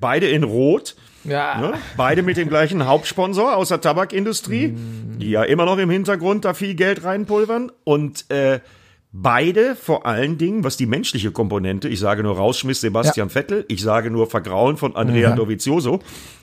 [0.00, 0.94] Beide in Rot.
[1.24, 1.60] Ja.
[1.60, 1.74] Ne?
[1.96, 4.76] Beide mit dem gleichen Hauptsponsor aus der Tabakindustrie,
[5.18, 7.72] die ja immer noch im Hintergrund da viel Geld reinpulvern.
[7.84, 8.60] Und äh,
[9.22, 13.82] beide vor allen Dingen, was die menschliche Komponente, ich sage nur Rausschmiss Sebastian Vettel, ich
[13.82, 16.00] sage nur Vergrauen von Andrea Dovizioso.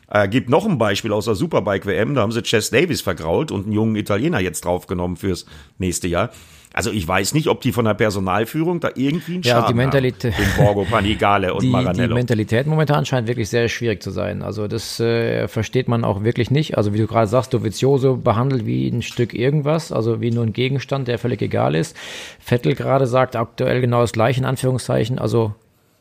[0.10, 3.52] Äh, gibt noch ein Beispiel aus der Superbike WM, da haben sie Chess Davis vergrault
[3.52, 5.46] und einen jungen Italiener jetzt draufgenommen fürs
[5.78, 6.30] nächste Jahr.
[6.74, 9.74] Also ich weiß nicht, ob die von der Personalführung da irgendwie einen Ja, Schaden die
[9.82, 10.66] Mentalität- haben.
[10.66, 12.14] Borgo Panigale und die, die Maranello.
[12.16, 14.42] Mentalität momentan scheint wirklich sehr schwierig zu sein.
[14.42, 16.78] Also das äh, versteht man auch wirklich nicht.
[16.78, 20.52] Also wie du gerade sagst, Dovizioso behandelt wie ein Stück irgendwas, also wie nur ein
[20.52, 21.96] Gegenstand, der völlig egal ist.
[22.40, 25.18] Vettel gerade sagt aktuell genau das gleiche in Anführungszeichen.
[25.18, 25.56] Also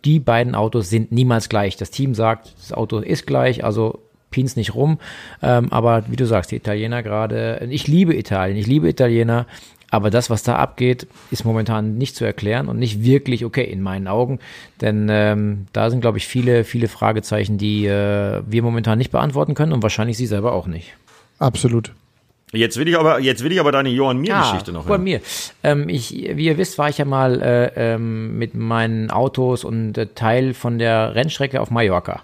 [0.04, 1.76] die beiden Autos sind niemals gleich.
[1.76, 4.98] Das Team sagt, das Auto ist gleich, also pins nicht rum.
[5.42, 9.46] Ähm, aber wie du sagst, die Italiener gerade, ich liebe Italien, ich liebe Italiener,
[9.90, 13.80] aber das, was da abgeht, ist momentan nicht zu erklären und nicht wirklich okay in
[13.80, 14.40] meinen Augen.
[14.80, 19.54] Denn ähm, da sind, glaube ich, viele, viele Fragezeichen, die äh, wir momentan nicht beantworten
[19.54, 20.94] können und wahrscheinlich sie selber auch nicht.
[21.38, 21.92] Absolut.
[22.54, 25.04] Jetzt will ich aber, jetzt will ich aber deine Johann Mir-Geschichte noch bei hören.
[25.04, 25.20] mir.
[25.62, 29.98] Ähm, ich, wie ihr wisst, war ich ja mal äh, ähm, mit meinen Autos und
[29.98, 32.22] äh, Teil von der Rennstrecke auf Mallorca.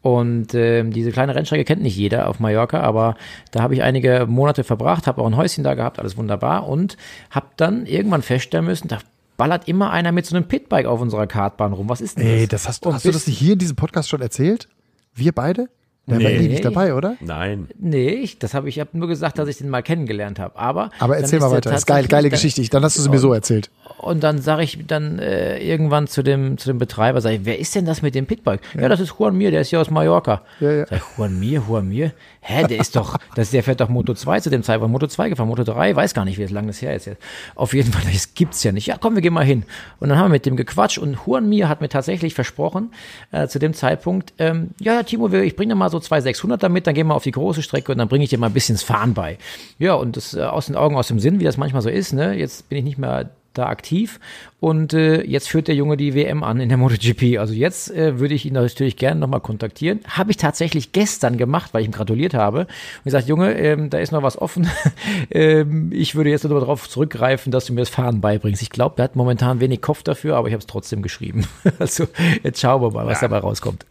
[0.00, 3.16] Und ähm, diese kleine Rennstrecke kennt nicht jeder auf Mallorca, aber
[3.50, 6.96] da habe ich einige Monate verbracht, habe auch ein Häuschen da gehabt, alles wunderbar und
[7.30, 8.98] habe dann irgendwann feststellen müssen, da
[9.36, 11.88] ballert immer einer mit so einem Pitbike auf unserer Kartbahn rum.
[11.88, 12.32] Was ist denn das?
[12.34, 14.68] Ey, das hast, Und hast du das nicht hier in diesem Podcast schon erzählt?
[15.14, 15.68] Wir beide?
[16.08, 16.36] Der war Nee.
[16.36, 17.16] Eddie nicht dabei, oder?
[17.20, 17.68] Nein.
[17.78, 20.58] Nee, ich, das habe ich, ich habe nur gesagt, dass ich den mal kennengelernt habe.
[20.58, 21.70] Aber, Aber erzähl mal weiter.
[21.70, 22.62] Das ist geil, geile Geschichte.
[22.70, 23.70] Dann hast du sie mir so erzählt.
[23.98, 27.58] Und dann sage ich dann äh, irgendwann zu dem, zu dem Betreiber, sag ich, wer
[27.58, 28.60] ist denn das mit dem Pitbike?
[28.78, 30.42] Ja, das ist Juan Mir, der ist hier aus Mallorca.
[30.60, 30.86] Ja, ja.
[30.86, 32.12] Sag ich, Juan Mir, Juan Mir?
[32.40, 35.30] Hä, der ist doch, das, der fährt doch Moto 2 zu dem Zeitpunkt, Moto 2
[35.30, 37.20] gefahren, Moto 3, weiß gar nicht, wie lange das her ist jetzt.
[37.54, 38.86] Auf jeden Fall, das gibt's ja nicht.
[38.86, 39.64] Ja, komm, wir gehen mal hin.
[39.98, 42.92] Und dann haben wir mit dem gequatscht und Juan Mir hat mir tatsächlich versprochen,
[43.32, 46.62] äh, zu dem Zeitpunkt, ähm, ja, ja, Timo, ich bringe dir mal so zwei 600
[46.62, 48.52] damit, dann gehen wir auf die große Strecke und dann bringe ich dir mal ein
[48.52, 49.38] bisschen das Fahren bei.
[49.78, 52.12] Ja, und das äh, aus den Augen, aus dem Sinn, wie das manchmal so ist,
[52.12, 52.34] ne?
[52.34, 54.20] Jetzt bin ich nicht mehr da aktiv
[54.60, 57.38] und äh, jetzt führt der Junge die WM an in der MotoGP.
[57.38, 60.00] Also jetzt äh, würde ich ihn natürlich gerne nochmal kontaktieren.
[60.08, 63.98] Habe ich tatsächlich gestern gemacht, weil ich ihm gratuliert habe und gesagt, Junge, ähm, da
[63.98, 64.68] ist noch was offen.
[65.30, 68.62] ähm, ich würde jetzt nur darauf zurückgreifen, dass du mir das Fahren beibringst.
[68.62, 71.46] Ich glaube, er hat momentan wenig Kopf dafür, aber ich habe es trotzdem geschrieben.
[71.78, 72.06] also
[72.42, 73.28] jetzt schauen wir mal, was ja.
[73.28, 73.86] dabei rauskommt.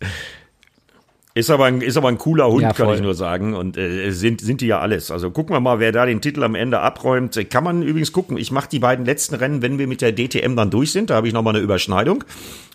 [1.37, 3.53] Ist aber ein, ist aber ein cooler Hund, ja, kann ich nur sagen.
[3.53, 5.11] Und äh, sind, sind die ja alles.
[5.11, 7.39] Also gucken wir mal, wer da den Titel am Ende abräumt.
[7.51, 8.37] Kann man übrigens gucken.
[8.37, 11.11] Ich mache die beiden letzten Rennen, wenn wir mit der DTM dann durch sind.
[11.11, 12.23] Da habe ich nochmal eine Überschneidung.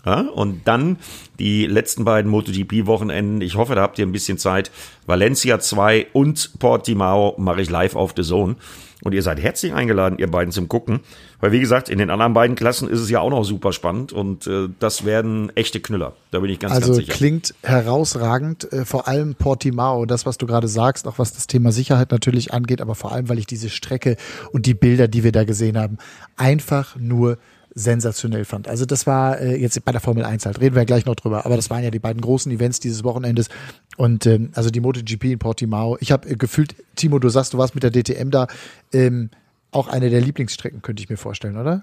[0.07, 0.99] Ja, und dann
[1.41, 3.41] die letzten beiden MotoGP-Wochenenden.
[3.41, 4.71] Ich hoffe, da habt ihr ein bisschen Zeit.
[5.07, 8.55] Valencia 2 und Portimao mache ich live auf The Zone.
[9.03, 11.01] Und ihr seid herzlich eingeladen, ihr beiden zum Gucken.
[11.41, 14.13] Weil wie gesagt, in den anderen beiden Klassen ist es ja auch noch super spannend
[14.13, 16.13] und äh, das werden echte Knüller.
[16.31, 17.11] Da bin ich ganz, also ganz sicher.
[17.11, 21.49] Also klingt herausragend, äh, vor allem Portimao, das, was du gerade sagst, auch was das
[21.49, 24.17] Thema Sicherheit natürlich angeht, aber vor allem, weil ich diese Strecke
[24.53, 25.99] und die Bilder, die wir da gesehen haben,
[26.37, 27.39] einfach nur
[27.75, 28.69] sensationell fand.
[28.69, 31.15] Also das war äh, jetzt bei der Formel 1 halt, reden wir ja gleich noch
[31.15, 33.49] drüber, aber das waren ja die beiden großen Events dieses Wochenendes
[33.97, 35.97] und ähm, also die MotoGP in Portimao.
[36.01, 38.47] Ich habe äh, gefühlt, Timo, du sagst, du warst mit der DTM da,
[38.93, 39.31] ähm,
[39.71, 41.83] auch eine der Lieblingsstrecken, könnte ich mir vorstellen, oder?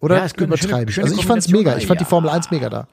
[0.00, 1.00] Oder ja, übertreibe ich?
[1.00, 2.04] Also ich fand es mega, ich fand ja.
[2.04, 2.88] die Formel 1 mega da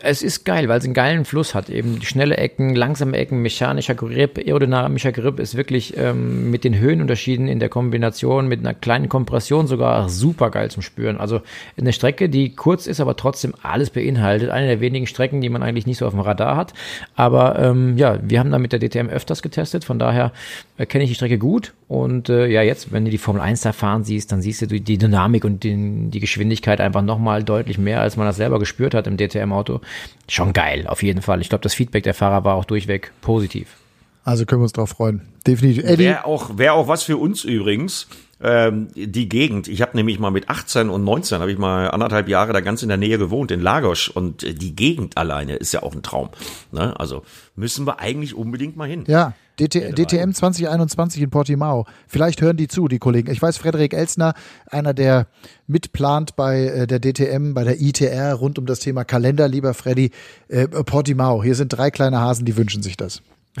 [0.00, 1.70] es ist geil, weil es einen geilen Fluss hat.
[1.70, 7.48] Eben schnelle Ecken, langsame Ecken, mechanischer Grip, aerodynamischer Grip ist wirklich ähm, mit den Höhenunterschieden
[7.48, 11.18] in der Kombination mit einer kleinen Kompression sogar super geil zum Spüren.
[11.18, 11.42] Also
[11.78, 14.50] eine Strecke, die kurz ist, aber trotzdem alles beinhaltet.
[14.50, 16.74] Eine der wenigen Strecken, die man eigentlich nicht so auf dem Radar hat.
[17.14, 20.32] Aber ähm, ja, wir haben da mit der DTM öfters getestet, von daher
[20.78, 21.72] äh, kenne ich die Strecke gut.
[21.90, 24.68] Und äh, ja, jetzt, wenn du die Formel 1 da fahren siehst, dann siehst du
[24.68, 28.94] die Dynamik und die, die Geschwindigkeit einfach nochmal deutlich mehr, als man das selber gespürt
[28.94, 29.74] hat im DTM-Auto.
[29.74, 29.80] Auto.
[30.28, 31.40] Schon geil, auf jeden Fall.
[31.40, 33.74] Ich glaube, das Feedback der Fahrer war auch durchweg positiv.
[34.22, 35.22] Also können wir uns drauf freuen.
[35.44, 35.82] Definitiv.
[35.98, 38.06] Wäre auch, wär auch was für uns übrigens.
[38.40, 39.66] Ähm, die Gegend.
[39.66, 42.84] Ich habe nämlich mal mit 18 und 19 habe ich mal anderthalb Jahre da ganz
[42.84, 46.02] in der Nähe gewohnt in Lagos und äh, die Gegend alleine ist ja auch ein
[46.04, 46.28] Traum.
[46.70, 46.98] Ne?
[47.00, 47.24] Also
[47.56, 49.02] müssen wir eigentlich unbedingt mal hin.
[49.08, 51.86] Ja, DT, DTM 2021 in Portimao.
[52.08, 53.30] Vielleicht hören die zu, die Kollegen.
[53.30, 54.32] Ich weiß, Frederik Elsner,
[54.66, 55.26] einer, der
[55.66, 60.12] mitplant bei äh, der DTM, bei der ITR rund um das Thema Kalender, lieber Freddy,
[60.48, 61.42] äh, Portimao.
[61.42, 63.20] Hier sind drei kleine Hasen, die wünschen sich das.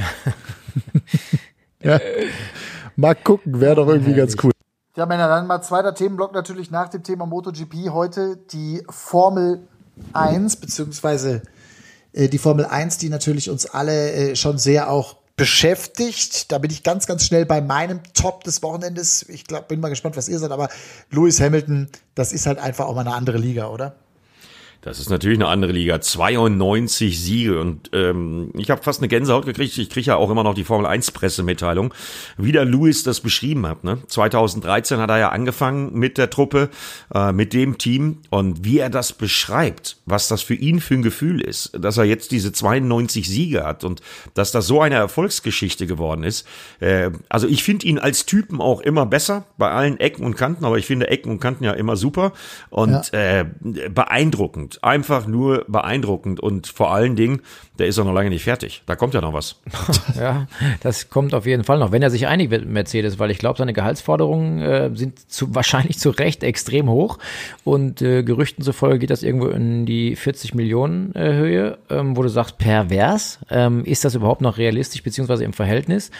[1.82, 2.00] ja.
[2.96, 4.52] Mal gucken, wäre doch irgendwie ganz cool.
[4.96, 7.90] Ja, Männer, dann mal zweiter Themenblock natürlich nach dem Thema MotoGP.
[7.90, 9.60] Heute die Formel
[10.12, 11.42] 1, beziehungsweise
[12.12, 16.52] äh, die Formel 1, die natürlich uns alle äh, schon sehr auch beschäftigt.
[16.52, 19.26] Da bin ich ganz, ganz schnell bei meinem Top des Wochenendes.
[19.30, 20.68] Ich glaube, bin mal gespannt, was ihr seid, aber
[21.10, 23.96] Lewis Hamilton, das ist halt einfach auch mal eine andere Liga, oder?
[24.82, 26.00] Das ist natürlich eine andere Liga.
[26.00, 29.76] 92 Siege und ähm, ich habe fast eine Gänsehaut gekriegt.
[29.76, 31.92] Ich kriege ja auch immer noch die Formel 1 Pressemitteilung,
[32.38, 33.84] wie der Lewis das beschrieben hat.
[33.84, 33.98] Ne?
[34.06, 36.70] 2013 hat er ja angefangen mit der Truppe,
[37.14, 41.02] äh, mit dem Team und wie er das beschreibt, was das für ihn für ein
[41.02, 44.00] Gefühl ist, dass er jetzt diese 92 Siege hat und
[44.32, 46.46] dass das so eine Erfolgsgeschichte geworden ist.
[46.80, 50.64] Äh, also ich finde ihn als Typen auch immer besser bei allen Ecken und Kanten,
[50.64, 52.32] aber ich finde Ecken und Kanten ja immer super
[52.70, 53.40] und ja.
[53.40, 53.46] äh,
[53.90, 54.84] beeindruckend beeindruckend.
[54.84, 56.40] Einfach nur beeindruckend.
[56.40, 57.40] Und vor allen Dingen,
[57.78, 58.82] der ist ja noch lange nicht fertig.
[58.86, 59.56] Da kommt ja noch was.
[60.18, 60.46] ja,
[60.82, 63.38] das kommt auf jeden Fall noch, wenn er sich einig wird mit Mercedes, weil ich
[63.38, 67.18] glaube, seine Gehaltsforderungen äh, sind zu, wahrscheinlich zu Recht extrem hoch.
[67.64, 72.22] Und äh, Gerüchten zufolge geht das irgendwo in die 40 Millionen äh, Höhe, ähm, wo
[72.22, 73.38] du sagst, pervers.
[73.50, 76.10] Ähm, ist das überhaupt noch realistisch, beziehungsweise im Verhältnis?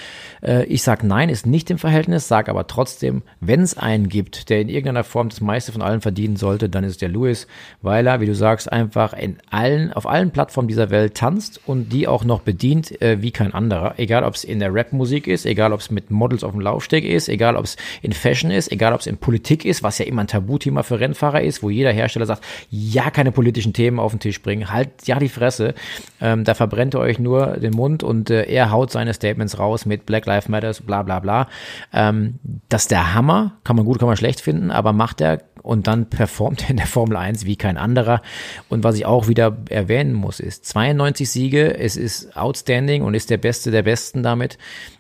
[0.43, 4.49] Äh, ich sag nein, ist nicht im Verhältnis, sag aber trotzdem, wenn es einen gibt,
[4.49, 7.47] der in irgendeiner Form das meiste von allen verdienen sollte, dann ist der Lewis,
[7.83, 11.93] weil er, wie du sagst, einfach in allen, auf allen Plattformen dieser Welt tanzt und
[11.93, 13.95] die auch noch bedient äh, wie kein anderer.
[13.99, 17.05] Egal, ob es in der Rap-Musik ist, egal, ob es mit Models auf dem Laufsteg
[17.05, 20.07] ist, egal, ob es in Fashion ist, egal, ob es in Politik ist, was ja
[20.07, 24.13] immer ein Tabuthema für Rennfahrer ist, wo jeder Hersteller sagt, ja, keine politischen Themen auf
[24.13, 25.75] den Tisch bringen, halt ja die Fresse.
[26.21, 29.87] Ähm, da verbrennt ihr euch nur den Mund und äh, er haut seine Statements raus
[29.87, 31.49] mit Black Lives Matter, bla bla bla.
[31.93, 35.43] Ähm, das ist der Hammer, kann man gut, kann man schlecht finden, aber macht er
[35.63, 38.23] und dann performt er in der Formel 1 wie kein anderer.
[38.69, 43.31] Und was ich auch wieder erwähnen muss, ist 92 Siege, es ist outstanding und ist
[43.31, 44.59] der Beste der Besten damit.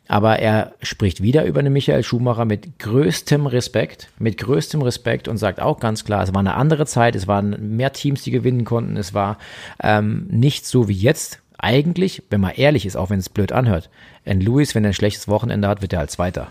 [0.09, 5.37] Aber er spricht wieder über den Michael Schumacher mit größtem Respekt, mit größtem Respekt und
[5.37, 8.65] sagt auch ganz klar, es war eine andere Zeit, es waren mehr Teams, die gewinnen
[8.65, 9.39] konnten, es war
[9.83, 11.41] ähm, nicht so wie jetzt.
[11.63, 13.91] Eigentlich, wenn man ehrlich ist, auch wenn es blöd anhört,
[14.25, 16.49] ein Lewis, wenn er ein schlechtes Wochenende hat, wird er als Zweiter.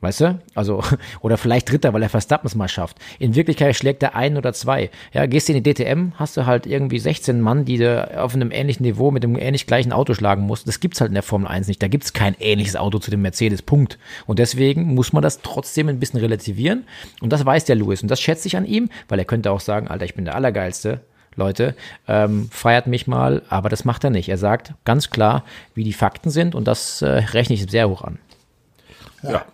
[0.00, 0.38] Weißt du?
[0.54, 0.82] Also,
[1.20, 2.96] oder vielleicht Dritter, weil er Verstappen es mal schafft.
[3.18, 4.90] In Wirklichkeit schlägt er ein oder zwei.
[5.12, 8.34] Ja, gehst du in die DTM, hast du halt irgendwie 16 Mann, die du auf
[8.34, 10.66] einem ähnlichen Niveau mit einem ähnlich gleichen Auto schlagen musst.
[10.66, 11.82] Das gibt's halt in der Formel 1 nicht.
[11.82, 13.62] Da gibt's kein ähnliches Auto zu dem Mercedes.
[13.62, 13.98] Punkt.
[14.26, 16.84] Und deswegen muss man das trotzdem ein bisschen relativieren.
[17.20, 18.02] Und das weiß der Lewis.
[18.02, 20.34] Und das schätze ich an ihm, weil er könnte auch sagen, Alter, ich bin der
[20.34, 21.00] Allergeilste.
[21.36, 21.76] Leute,
[22.08, 24.28] ähm, feiert mich mal, aber das macht er nicht.
[24.28, 28.02] Er sagt ganz klar, wie die Fakten sind und das äh, rechne ich sehr hoch
[28.02, 28.18] an.
[29.22, 29.44] Ja.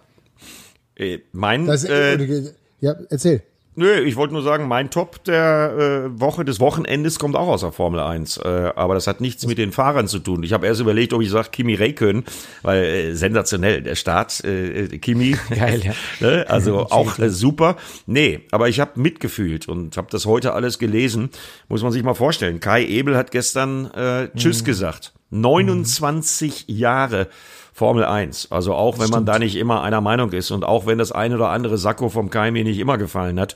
[1.33, 3.43] Mein, Das, äh, ja, erzähl.
[3.79, 7.61] Nö, ich wollte nur sagen, mein Top der äh, Woche des Wochenendes kommt auch aus
[7.61, 8.39] der Formel 1.
[8.39, 10.43] Äh, aber das hat nichts mit den Fahrern zu tun.
[10.45, 12.25] Ich habe erst überlegt, ob ich sage Kimi Räikkönen,
[12.63, 15.37] weil äh, sensationell, der Start, äh, Kimi.
[15.51, 15.93] Geil, ja.
[16.27, 16.47] ne?
[16.49, 17.77] Also auch äh, super.
[18.07, 21.29] Nee, aber ich habe mitgefühlt und habe das heute alles gelesen.
[21.69, 22.61] Muss man sich mal vorstellen.
[22.61, 25.13] Kai Ebel hat gestern äh, Tschüss gesagt.
[25.29, 27.29] 29 Jahre
[27.77, 28.53] Formel 1.
[28.53, 31.35] Also auch wenn man da nicht immer einer Meinung ist und auch wenn das ein
[31.35, 33.55] oder andere Sakko vom Kai mir nicht immer gefallen hat.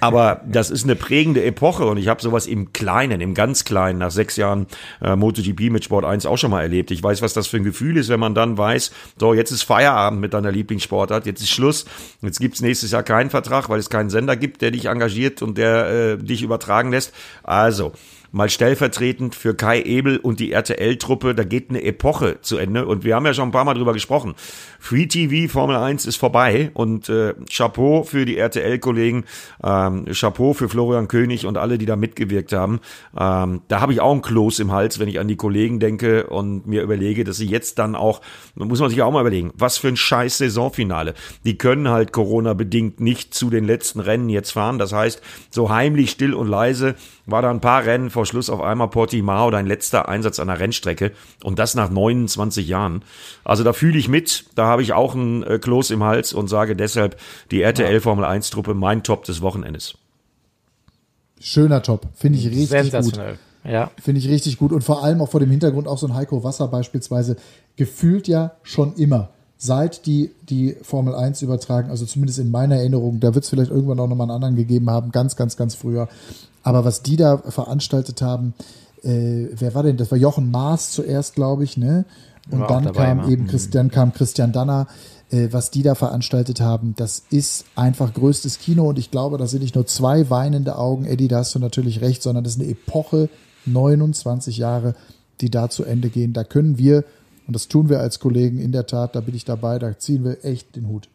[0.00, 3.98] Aber das ist eine prägende Epoche und ich habe sowas im Kleinen, im ganz Kleinen,
[3.98, 4.68] nach sechs Jahren
[5.02, 6.92] äh, MotoGP mit Sport 1 auch schon mal erlebt.
[6.92, 9.64] Ich weiß, was das für ein Gefühl ist, wenn man dann weiß, so jetzt ist
[9.64, 11.86] Feierabend mit deiner Lieblingssportart, jetzt ist Schluss,
[12.22, 15.58] jetzt gibt's nächstes Jahr keinen Vertrag, weil es keinen Sender gibt, der dich engagiert und
[15.58, 17.12] der äh, dich übertragen lässt.
[17.42, 17.94] Also,
[18.32, 21.34] mal stellvertretend für Kai Ebel und die RTL-Truppe.
[21.34, 22.86] Da geht eine Epoche zu Ende.
[22.86, 24.34] Und wir haben ja schon ein paar Mal drüber gesprochen.
[24.78, 26.70] Free TV Formel 1 ist vorbei.
[26.74, 29.24] Und äh, Chapeau für die RTL-Kollegen,
[29.62, 32.80] ähm, Chapeau für Florian König und alle, die da mitgewirkt haben.
[33.18, 36.26] Ähm, da habe ich auch ein Kloß im Hals, wenn ich an die Kollegen denke
[36.26, 38.20] und mir überlege, dass sie jetzt dann auch,
[38.54, 41.14] muss man sich auch mal überlegen, was für ein scheiß Saisonfinale.
[41.44, 44.78] Die können halt Corona-bedingt nicht zu den letzten Rennen jetzt fahren.
[44.78, 46.94] Das heißt, so heimlich, still und leise
[47.26, 50.58] war da ein paar Rennen vor Schluss auf einmal Portimao, dein letzter Einsatz an der
[50.58, 51.12] Rennstrecke
[51.44, 53.04] und das nach 29 Jahren.
[53.44, 56.48] Also da fühle ich mit, da habe ich auch ein äh, Kloß im Hals und
[56.48, 59.98] sage deshalb die RTL Formel 1 Truppe mein Top des Wochenendes.
[61.38, 62.06] Schöner Top.
[62.14, 62.68] Finde ich richtig gut.
[62.70, 63.38] Sensationell.
[63.64, 63.90] Ja.
[64.02, 64.72] Finde ich richtig gut.
[64.72, 67.36] Und vor allem auch vor dem Hintergrund auch so ein Heiko Wasser beispielsweise
[67.76, 69.28] gefühlt ja schon immer.
[69.58, 73.70] Seit die die Formel 1 übertragen, also zumindest in meiner Erinnerung, da wird es vielleicht
[73.70, 76.08] irgendwann auch nochmal einen anderen gegeben haben, ganz, ganz, ganz früher.
[76.66, 78.52] Aber was die da veranstaltet haben,
[79.04, 79.98] äh, wer war denn?
[79.98, 82.04] Das war Jochen Maas zuerst, glaube ich, ne?
[82.50, 83.28] Und War dann kam immer.
[83.28, 84.88] eben Christian, kam Christian Danner.
[85.30, 89.52] Äh, was die da veranstaltet haben, das ist einfach größtes Kino und ich glaube, das
[89.52, 92.60] sind nicht nur zwei weinende Augen, Eddie, da hast du natürlich recht, sondern das ist
[92.60, 93.28] eine Epoche,
[93.64, 94.96] 29 Jahre,
[95.40, 96.32] die da zu Ende gehen.
[96.32, 97.04] Da können wir,
[97.46, 100.24] und das tun wir als Kollegen in der Tat, da bin ich dabei, da ziehen
[100.24, 101.08] wir echt den Hut.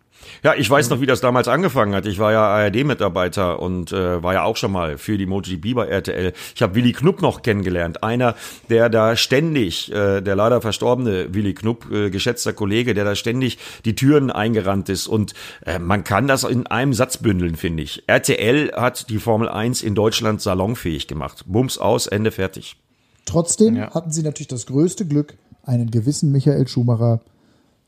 [0.43, 2.05] Ja, ich weiß noch, wie das damals angefangen hat.
[2.05, 5.87] Ich war ja ARD-Mitarbeiter und äh, war ja auch schon mal für die MotoGP bei
[5.87, 6.33] RTL.
[6.55, 8.03] Ich habe Willy Knupp noch kennengelernt.
[8.03, 8.35] Einer,
[8.69, 13.57] der da ständig, äh, der leider verstorbene Willy Knupp, äh, geschätzter Kollege, der da ständig
[13.85, 15.07] die Türen eingerannt ist.
[15.07, 15.33] Und
[15.65, 18.03] äh, man kann das in einem Satz bündeln, finde ich.
[18.07, 21.43] RTL hat die Formel 1 in Deutschland salonfähig gemacht.
[21.45, 22.77] Bums aus, Ende fertig.
[23.25, 23.93] Trotzdem Ja.
[23.93, 27.21] hatten sie natürlich das größte Glück, einen gewissen Michael Schumacher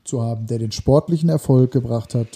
[0.03, 2.27] zu haben, der den sportlichen Erfolg gebracht hat.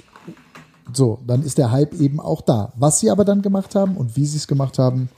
[0.93, 2.71] So, dann ist der Hype eben auch da.
[2.77, 5.09] Was sie aber dann gemacht haben und wie sie es gemacht haben,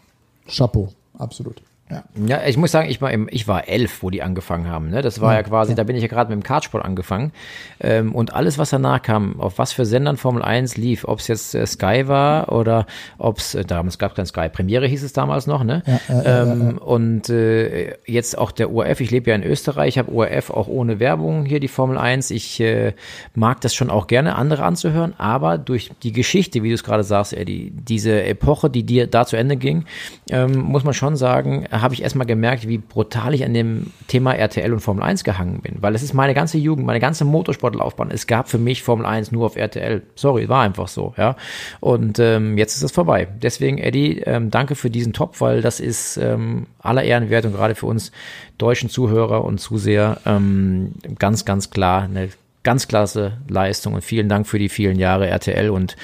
[0.48, 1.62] Chapeau, absolut.
[1.92, 2.04] Ja.
[2.28, 4.90] Ja, ich muss sagen, ich war, ich war elf, wo die angefangen haben.
[4.90, 5.02] Ne?
[5.02, 7.32] Das war ja quasi, da bin ich ja gerade mit dem Kartsport angefangen.
[7.80, 11.28] Ähm, und alles, was danach kam, auf was für Sendern Formel 1 lief, ob es
[11.28, 12.86] jetzt äh, Sky war oder
[13.18, 15.82] ob es, äh, damals gab es kein Sky, Premiere hieß es damals noch, ne?
[16.10, 20.52] ähm, Und äh, jetzt auch der ORF, ich lebe ja in Österreich, ich habe ORF
[20.52, 22.30] auch ohne Werbung hier die Formel 1.
[22.32, 22.94] Ich äh,
[23.34, 27.04] mag das schon auch gerne, andere anzuhören, aber durch die Geschichte, wie du es gerade
[27.04, 29.86] sagst, Eddie, diese Epoche, die dir da zu Ende ging,
[30.30, 34.34] ähm, muss man schon sagen, habe ich erstmal gemerkt, wie brutal ich an dem Thema
[34.34, 35.78] RTL und Formel 1 gehangen bin.
[35.82, 38.12] Weil es ist meine ganze Jugend, meine ganze Motorsportlaufbahn.
[38.12, 40.04] Es gab für mich Formel 1 nur auf RTL.
[40.16, 41.36] Sorry, war einfach so, ja.
[41.80, 43.28] Und ähm, jetzt ist es vorbei.
[43.42, 47.54] Deswegen, Eddie, ähm, danke für diesen Top, weil das ist ähm, aller Ehren wert und
[47.54, 48.12] gerade für uns
[48.58, 52.30] deutschen Zuhörer und Zuseher ähm, ganz, ganz klar eine
[52.64, 55.96] ganz klasse Leistung und vielen Dank für die vielen Jahre RTL und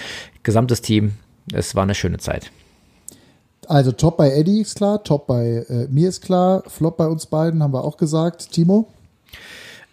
[0.43, 1.13] gesamtes Team.
[1.53, 2.51] Es war eine schöne Zeit.
[3.67, 7.25] Also Top bei Eddie ist klar, Top bei äh, mir ist klar, Flop bei uns
[7.25, 8.51] beiden haben wir auch gesagt.
[8.51, 8.88] Timo?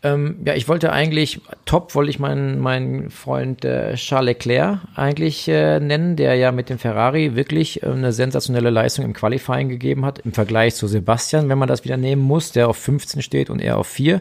[0.05, 5.47] Ähm, ja, ich wollte eigentlich, top wollte ich meinen, meinen Freund äh, Charles Leclerc eigentlich
[5.47, 10.05] äh, nennen, der ja mit dem Ferrari wirklich äh, eine sensationelle Leistung im Qualifying gegeben
[10.05, 13.49] hat, im Vergleich zu Sebastian, wenn man das wieder nehmen muss, der auf 15 steht
[13.49, 14.21] und er auf 4.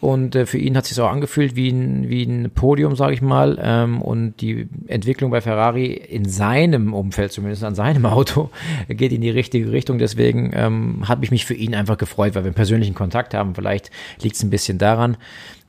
[0.00, 3.14] Und äh, für ihn hat es sich auch angefühlt wie ein, wie ein Podium, sage
[3.14, 3.58] ich mal.
[3.60, 8.50] Ähm, und die Entwicklung bei Ferrari in seinem Umfeld, zumindest an seinem Auto,
[8.88, 9.98] geht in die richtige Richtung.
[9.98, 13.54] Deswegen ähm, habe ich mich für ihn einfach gefreut, weil wir einen persönlichen Kontakt haben.
[13.54, 13.90] Vielleicht
[14.22, 15.16] liegt es ein bisschen daran.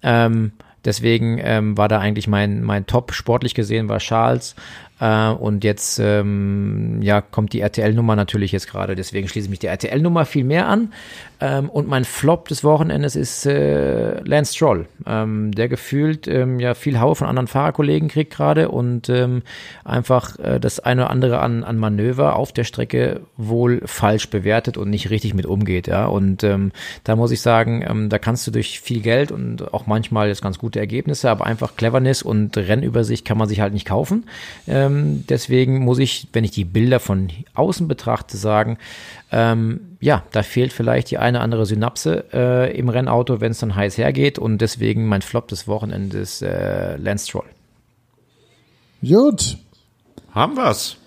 [0.04, 0.52] Ähm,
[0.86, 4.56] Deswegen ähm, war da eigentlich mein, mein Top sportlich gesehen war Charles.
[5.00, 8.96] Äh, und jetzt ähm, ja, kommt die RTL-Nummer natürlich jetzt gerade.
[8.96, 10.94] Deswegen schließe ich mich der RTL-Nummer viel mehr an.
[11.42, 16.74] Ähm, und mein Flop des Wochenendes ist äh, Lance Stroll, ähm, der gefühlt ähm, ja
[16.74, 19.44] viel Hau von anderen Fahrerkollegen kriegt gerade und ähm,
[19.86, 24.78] einfach äh, das eine oder andere an, an Manöver auf der Strecke wohl falsch bewertet
[24.78, 25.88] und nicht richtig mit umgeht.
[25.88, 26.74] Ja, und ähm,
[27.06, 30.58] da muss ich sagen, da kannst du durch viel Geld und auch manchmal jetzt ganz
[30.60, 34.26] gute Ergebnisse, aber einfach Cleverness und Rennübersicht kann man sich halt nicht kaufen.
[34.90, 38.78] Ähm, deswegen muss ich, wenn ich die Bilder von außen betrachte, sagen,
[39.32, 43.76] ähm, ja, da fehlt vielleicht die eine andere Synapse äh, im Rennauto, wenn es dann
[43.76, 47.46] heiß hergeht und deswegen mein Flop des Wochenendes äh, Lance Stroll.
[49.02, 49.58] Gut.
[50.34, 50.98] Haben wir's.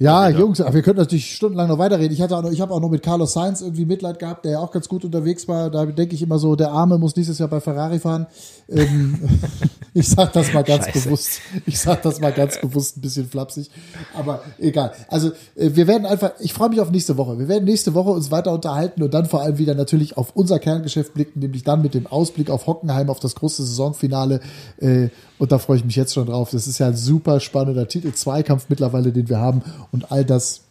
[0.00, 2.12] Ja, Jungs, wir könnten natürlich stundenlang noch weiterreden.
[2.12, 4.52] Ich hatte auch noch, ich habe auch noch mit Carlos Sainz irgendwie Mitleid gehabt, der
[4.52, 5.70] ja auch ganz gut unterwegs war.
[5.70, 8.28] Da denke ich immer so, der Arme muss nächstes Jahr bei Ferrari fahren.
[8.68, 9.18] Ähm,
[9.94, 11.00] ich sag das mal ganz Scheiße.
[11.00, 11.40] bewusst.
[11.66, 13.70] Ich sag das mal ganz bewusst ein bisschen flapsig.
[14.14, 14.92] Aber egal.
[15.08, 17.40] Also äh, wir werden einfach, ich freue mich auf nächste Woche.
[17.40, 20.60] Wir werden nächste Woche uns weiter unterhalten und dann vor allem wieder natürlich auf unser
[20.60, 24.38] Kerngeschäft blicken, nämlich dann mit dem Ausblick auf Hockenheim, auf das große Saisonfinale.
[24.80, 25.08] Äh,
[25.38, 26.50] und da freue ich mich jetzt schon drauf.
[26.50, 29.62] Das ist ja ein super spannender Titel-Zweikampf mittlerweile, den wir haben.
[29.92, 30.64] Und all das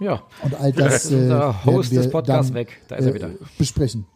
[0.00, 1.30] Ja, und all das äh,
[1.64, 2.80] Host werden wir des Podcasts dann, weg.
[2.88, 3.30] Da ist er äh, wieder.
[3.58, 4.06] besprechen.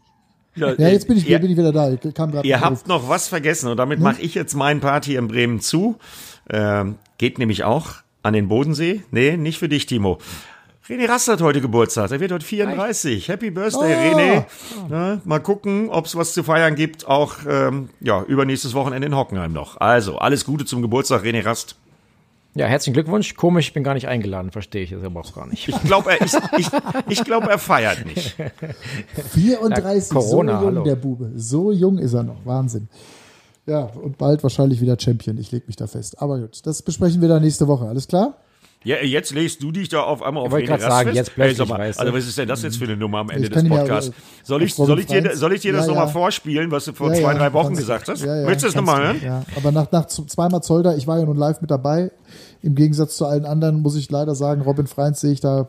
[0.55, 1.90] Ja, Ja, jetzt bin ich, ihr, bin ich wieder da.
[1.90, 5.18] Ich kam ihr habt noch was vergessen und damit mache ich jetzt meinen Part hier
[5.18, 5.96] in Bremen zu.
[6.49, 9.03] Ähm, geht nämlich auch an den Bodensee.
[9.11, 10.18] Nee, nicht für dich, Timo.
[10.88, 12.12] René Rast hat heute Geburtstag.
[12.12, 13.29] Er wird heute 34.
[13.29, 14.16] Happy Birthday, Oh.
[14.16, 14.44] René.
[14.90, 17.07] Ja, mal gucken, ob es was zu feiern gibt.
[17.09, 19.81] Auch ähm, ja, übernächstes Wochenende in Hockenheim noch.
[19.81, 21.75] Also, alles Gute zum Geburtstag, René Rast.
[22.55, 23.35] ja, herzlichen Glückwunsch.
[23.35, 25.66] Komisch, ich bin gar nicht eingeladen, verstehe ich das aber auch gar nicht.
[25.68, 26.68] Ich glaube, er, ich, ich,
[27.09, 28.37] ich glaub, er feiert nicht.
[29.33, 30.85] 34, Ja, Corona, so jung hallo.
[30.85, 31.33] der Bube.
[31.35, 32.44] So jung ist er noch.
[32.44, 32.88] Wahnsinn.
[33.66, 35.37] Ja, und bald wahrscheinlich wieder Champion.
[35.38, 36.22] Ich leg mich da fest.
[36.22, 37.87] Aber gut, das besprechen wir dann nächste Woche.
[37.88, 38.37] Alles klar?
[38.84, 41.66] Ja, jetzt legst du dich da auf einmal auf grad Rast sagen, jetzt plötzlich, Ey,
[41.66, 42.02] sag mal, weißt du.
[42.04, 44.12] Also was ist denn das jetzt für eine Nummer am Ende Ich des Podcasts?
[44.44, 46.12] soll, ich, soll, ich dir, soll ich dir das Ja, nochmal ja.
[46.12, 48.22] vorspielen, was du vor Ja, zwei, drei Wochen gesagt hast?
[48.24, 49.20] ja, ja, Möchtest du das nochmal hören?
[49.24, 52.12] Ja, aber nach, nach zweimal Zolder, ich war ja nun live mit dabei.
[52.62, 55.68] Im Gegensatz zu allen anderen muss ich leider sagen, Robin Freins sehe ich da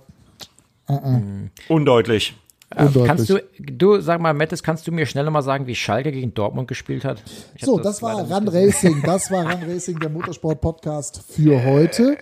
[0.87, 1.51] Undeutlich.
[1.67, 2.35] undeutlich.
[2.69, 6.33] Kannst du, du, sag mal, Mettes, kannst du mir schnell mal sagen, wie Schalke gegen
[6.33, 7.23] Dortmund gespielt hat?
[7.55, 8.65] Ich So, das, war leider nicht Run.
[8.65, 9.01] Racing.
[9.03, 12.17] Das war Run Racing, der Motorsport-Podcast für heute.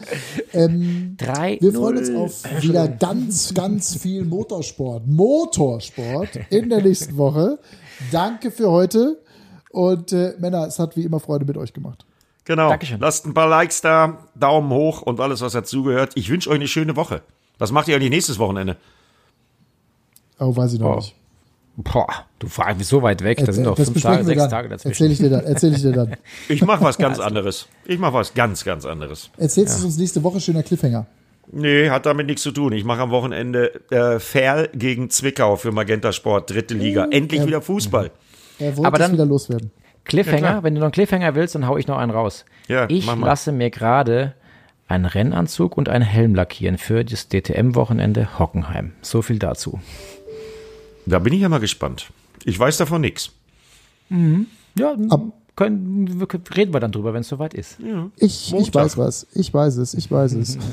[0.53, 5.08] Ähm, Drei, wir freuen uns auf wieder ganz, ganz viel Motorsport.
[5.08, 7.58] Motorsport in der nächsten Woche.
[8.12, 9.19] Danke für heute.
[9.71, 12.05] Und äh, Männer, es hat wie immer Freude mit euch gemacht.
[12.45, 12.69] Genau.
[12.69, 12.99] Dankeschön.
[12.99, 16.12] Lasst ein paar Likes da, Daumen hoch und alles, was dazugehört.
[16.13, 17.23] Ich wünsche euch eine schöne Woche.
[17.58, 18.77] Was macht ihr eigentlich nächstes Wochenende?
[20.39, 20.95] Oh, weiß ich noch Oh.
[20.97, 21.15] nicht.
[21.77, 22.07] Boah,
[22.39, 23.37] du fragst mich so weit weg.
[23.45, 24.49] Da sind doch das fünf Tage, sechs dann.
[24.49, 24.91] Tage dazwischen.
[24.93, 25.43] Erzähl ich dir dann.
[25.45, 26.15] Erzähl ich dir dann.
[26.49, 27.67] Ich mache was ganz anderes.
[27.85, 29.29] Ich mache was ganz, ganz anderes.
[29.37, 31.05] Erzählst du es uns nächste Woche schöner Cliffhanger.
[31.51, 32.71] Nee, hat damit nichts zu tun.
[32.71, 37.07] Ich mache am Wochenende äh, Ferl gegen Zwickau für Magenta Sport, dritte Liga.
[37.11, 38.09] Endlich wieder Fußball.
[38.59, 39.71] Er wollte Aber dann- wieder loswerden.
[40.05, 40.63] Cliffhanger, klar.
[40.63, 42.45] wenn du noch einen Cliffhanger willst, dann hau ich noch einen raus.
[42.67, 43.25] Ja, ich mach mal.
[43.27, 44.33] lasse mir gerade
[44.87, 48.93] einen Rennanzug und einen Helm lackieren für das DTM-Wochenende Hockenheim.
[49.01, 49.79] So viel dazu.
[51.05, 52.07] Da bin ich ja mal gespannt.
[52.43, 53.31] Ich weiß davon nichts.
[54.09, 54.95] Ja,
[55.55, 57.77] können, wir- reden wir dann drüber, wenn es soweit ist.
[58.17, 58.83] Ich, ich Montag.
[58.85, 59.27] weiß was.
[59.33, 59.93] Ich weiß es.
[59.93, 60.57] Ich weiß es.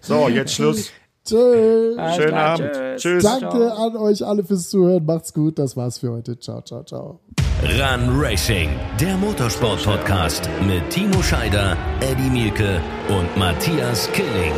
[0.00, 0.90] So, jetzt Schluss.
[1.24, 1.96] Tschö.
[2.14, 2.70] Schönen klar, Abend.
[2.74, 3.02] tschüss.
[3.02, 3.22] Tschüss.
[3.22, 5.06] Danke an euch alle fürs Zuhören.
[5.06, 5.58] Macht's gut.
[5.58, 6.38] Das war's für heute.
[6.38, 7.20] Ciao, ciao, ciao.
[7.62, 8.68] Run Racing,
[9.00, 14.52] der Motorsport-Podcast mit Timo Scheider, Eddie Mielke und Matthias Killing.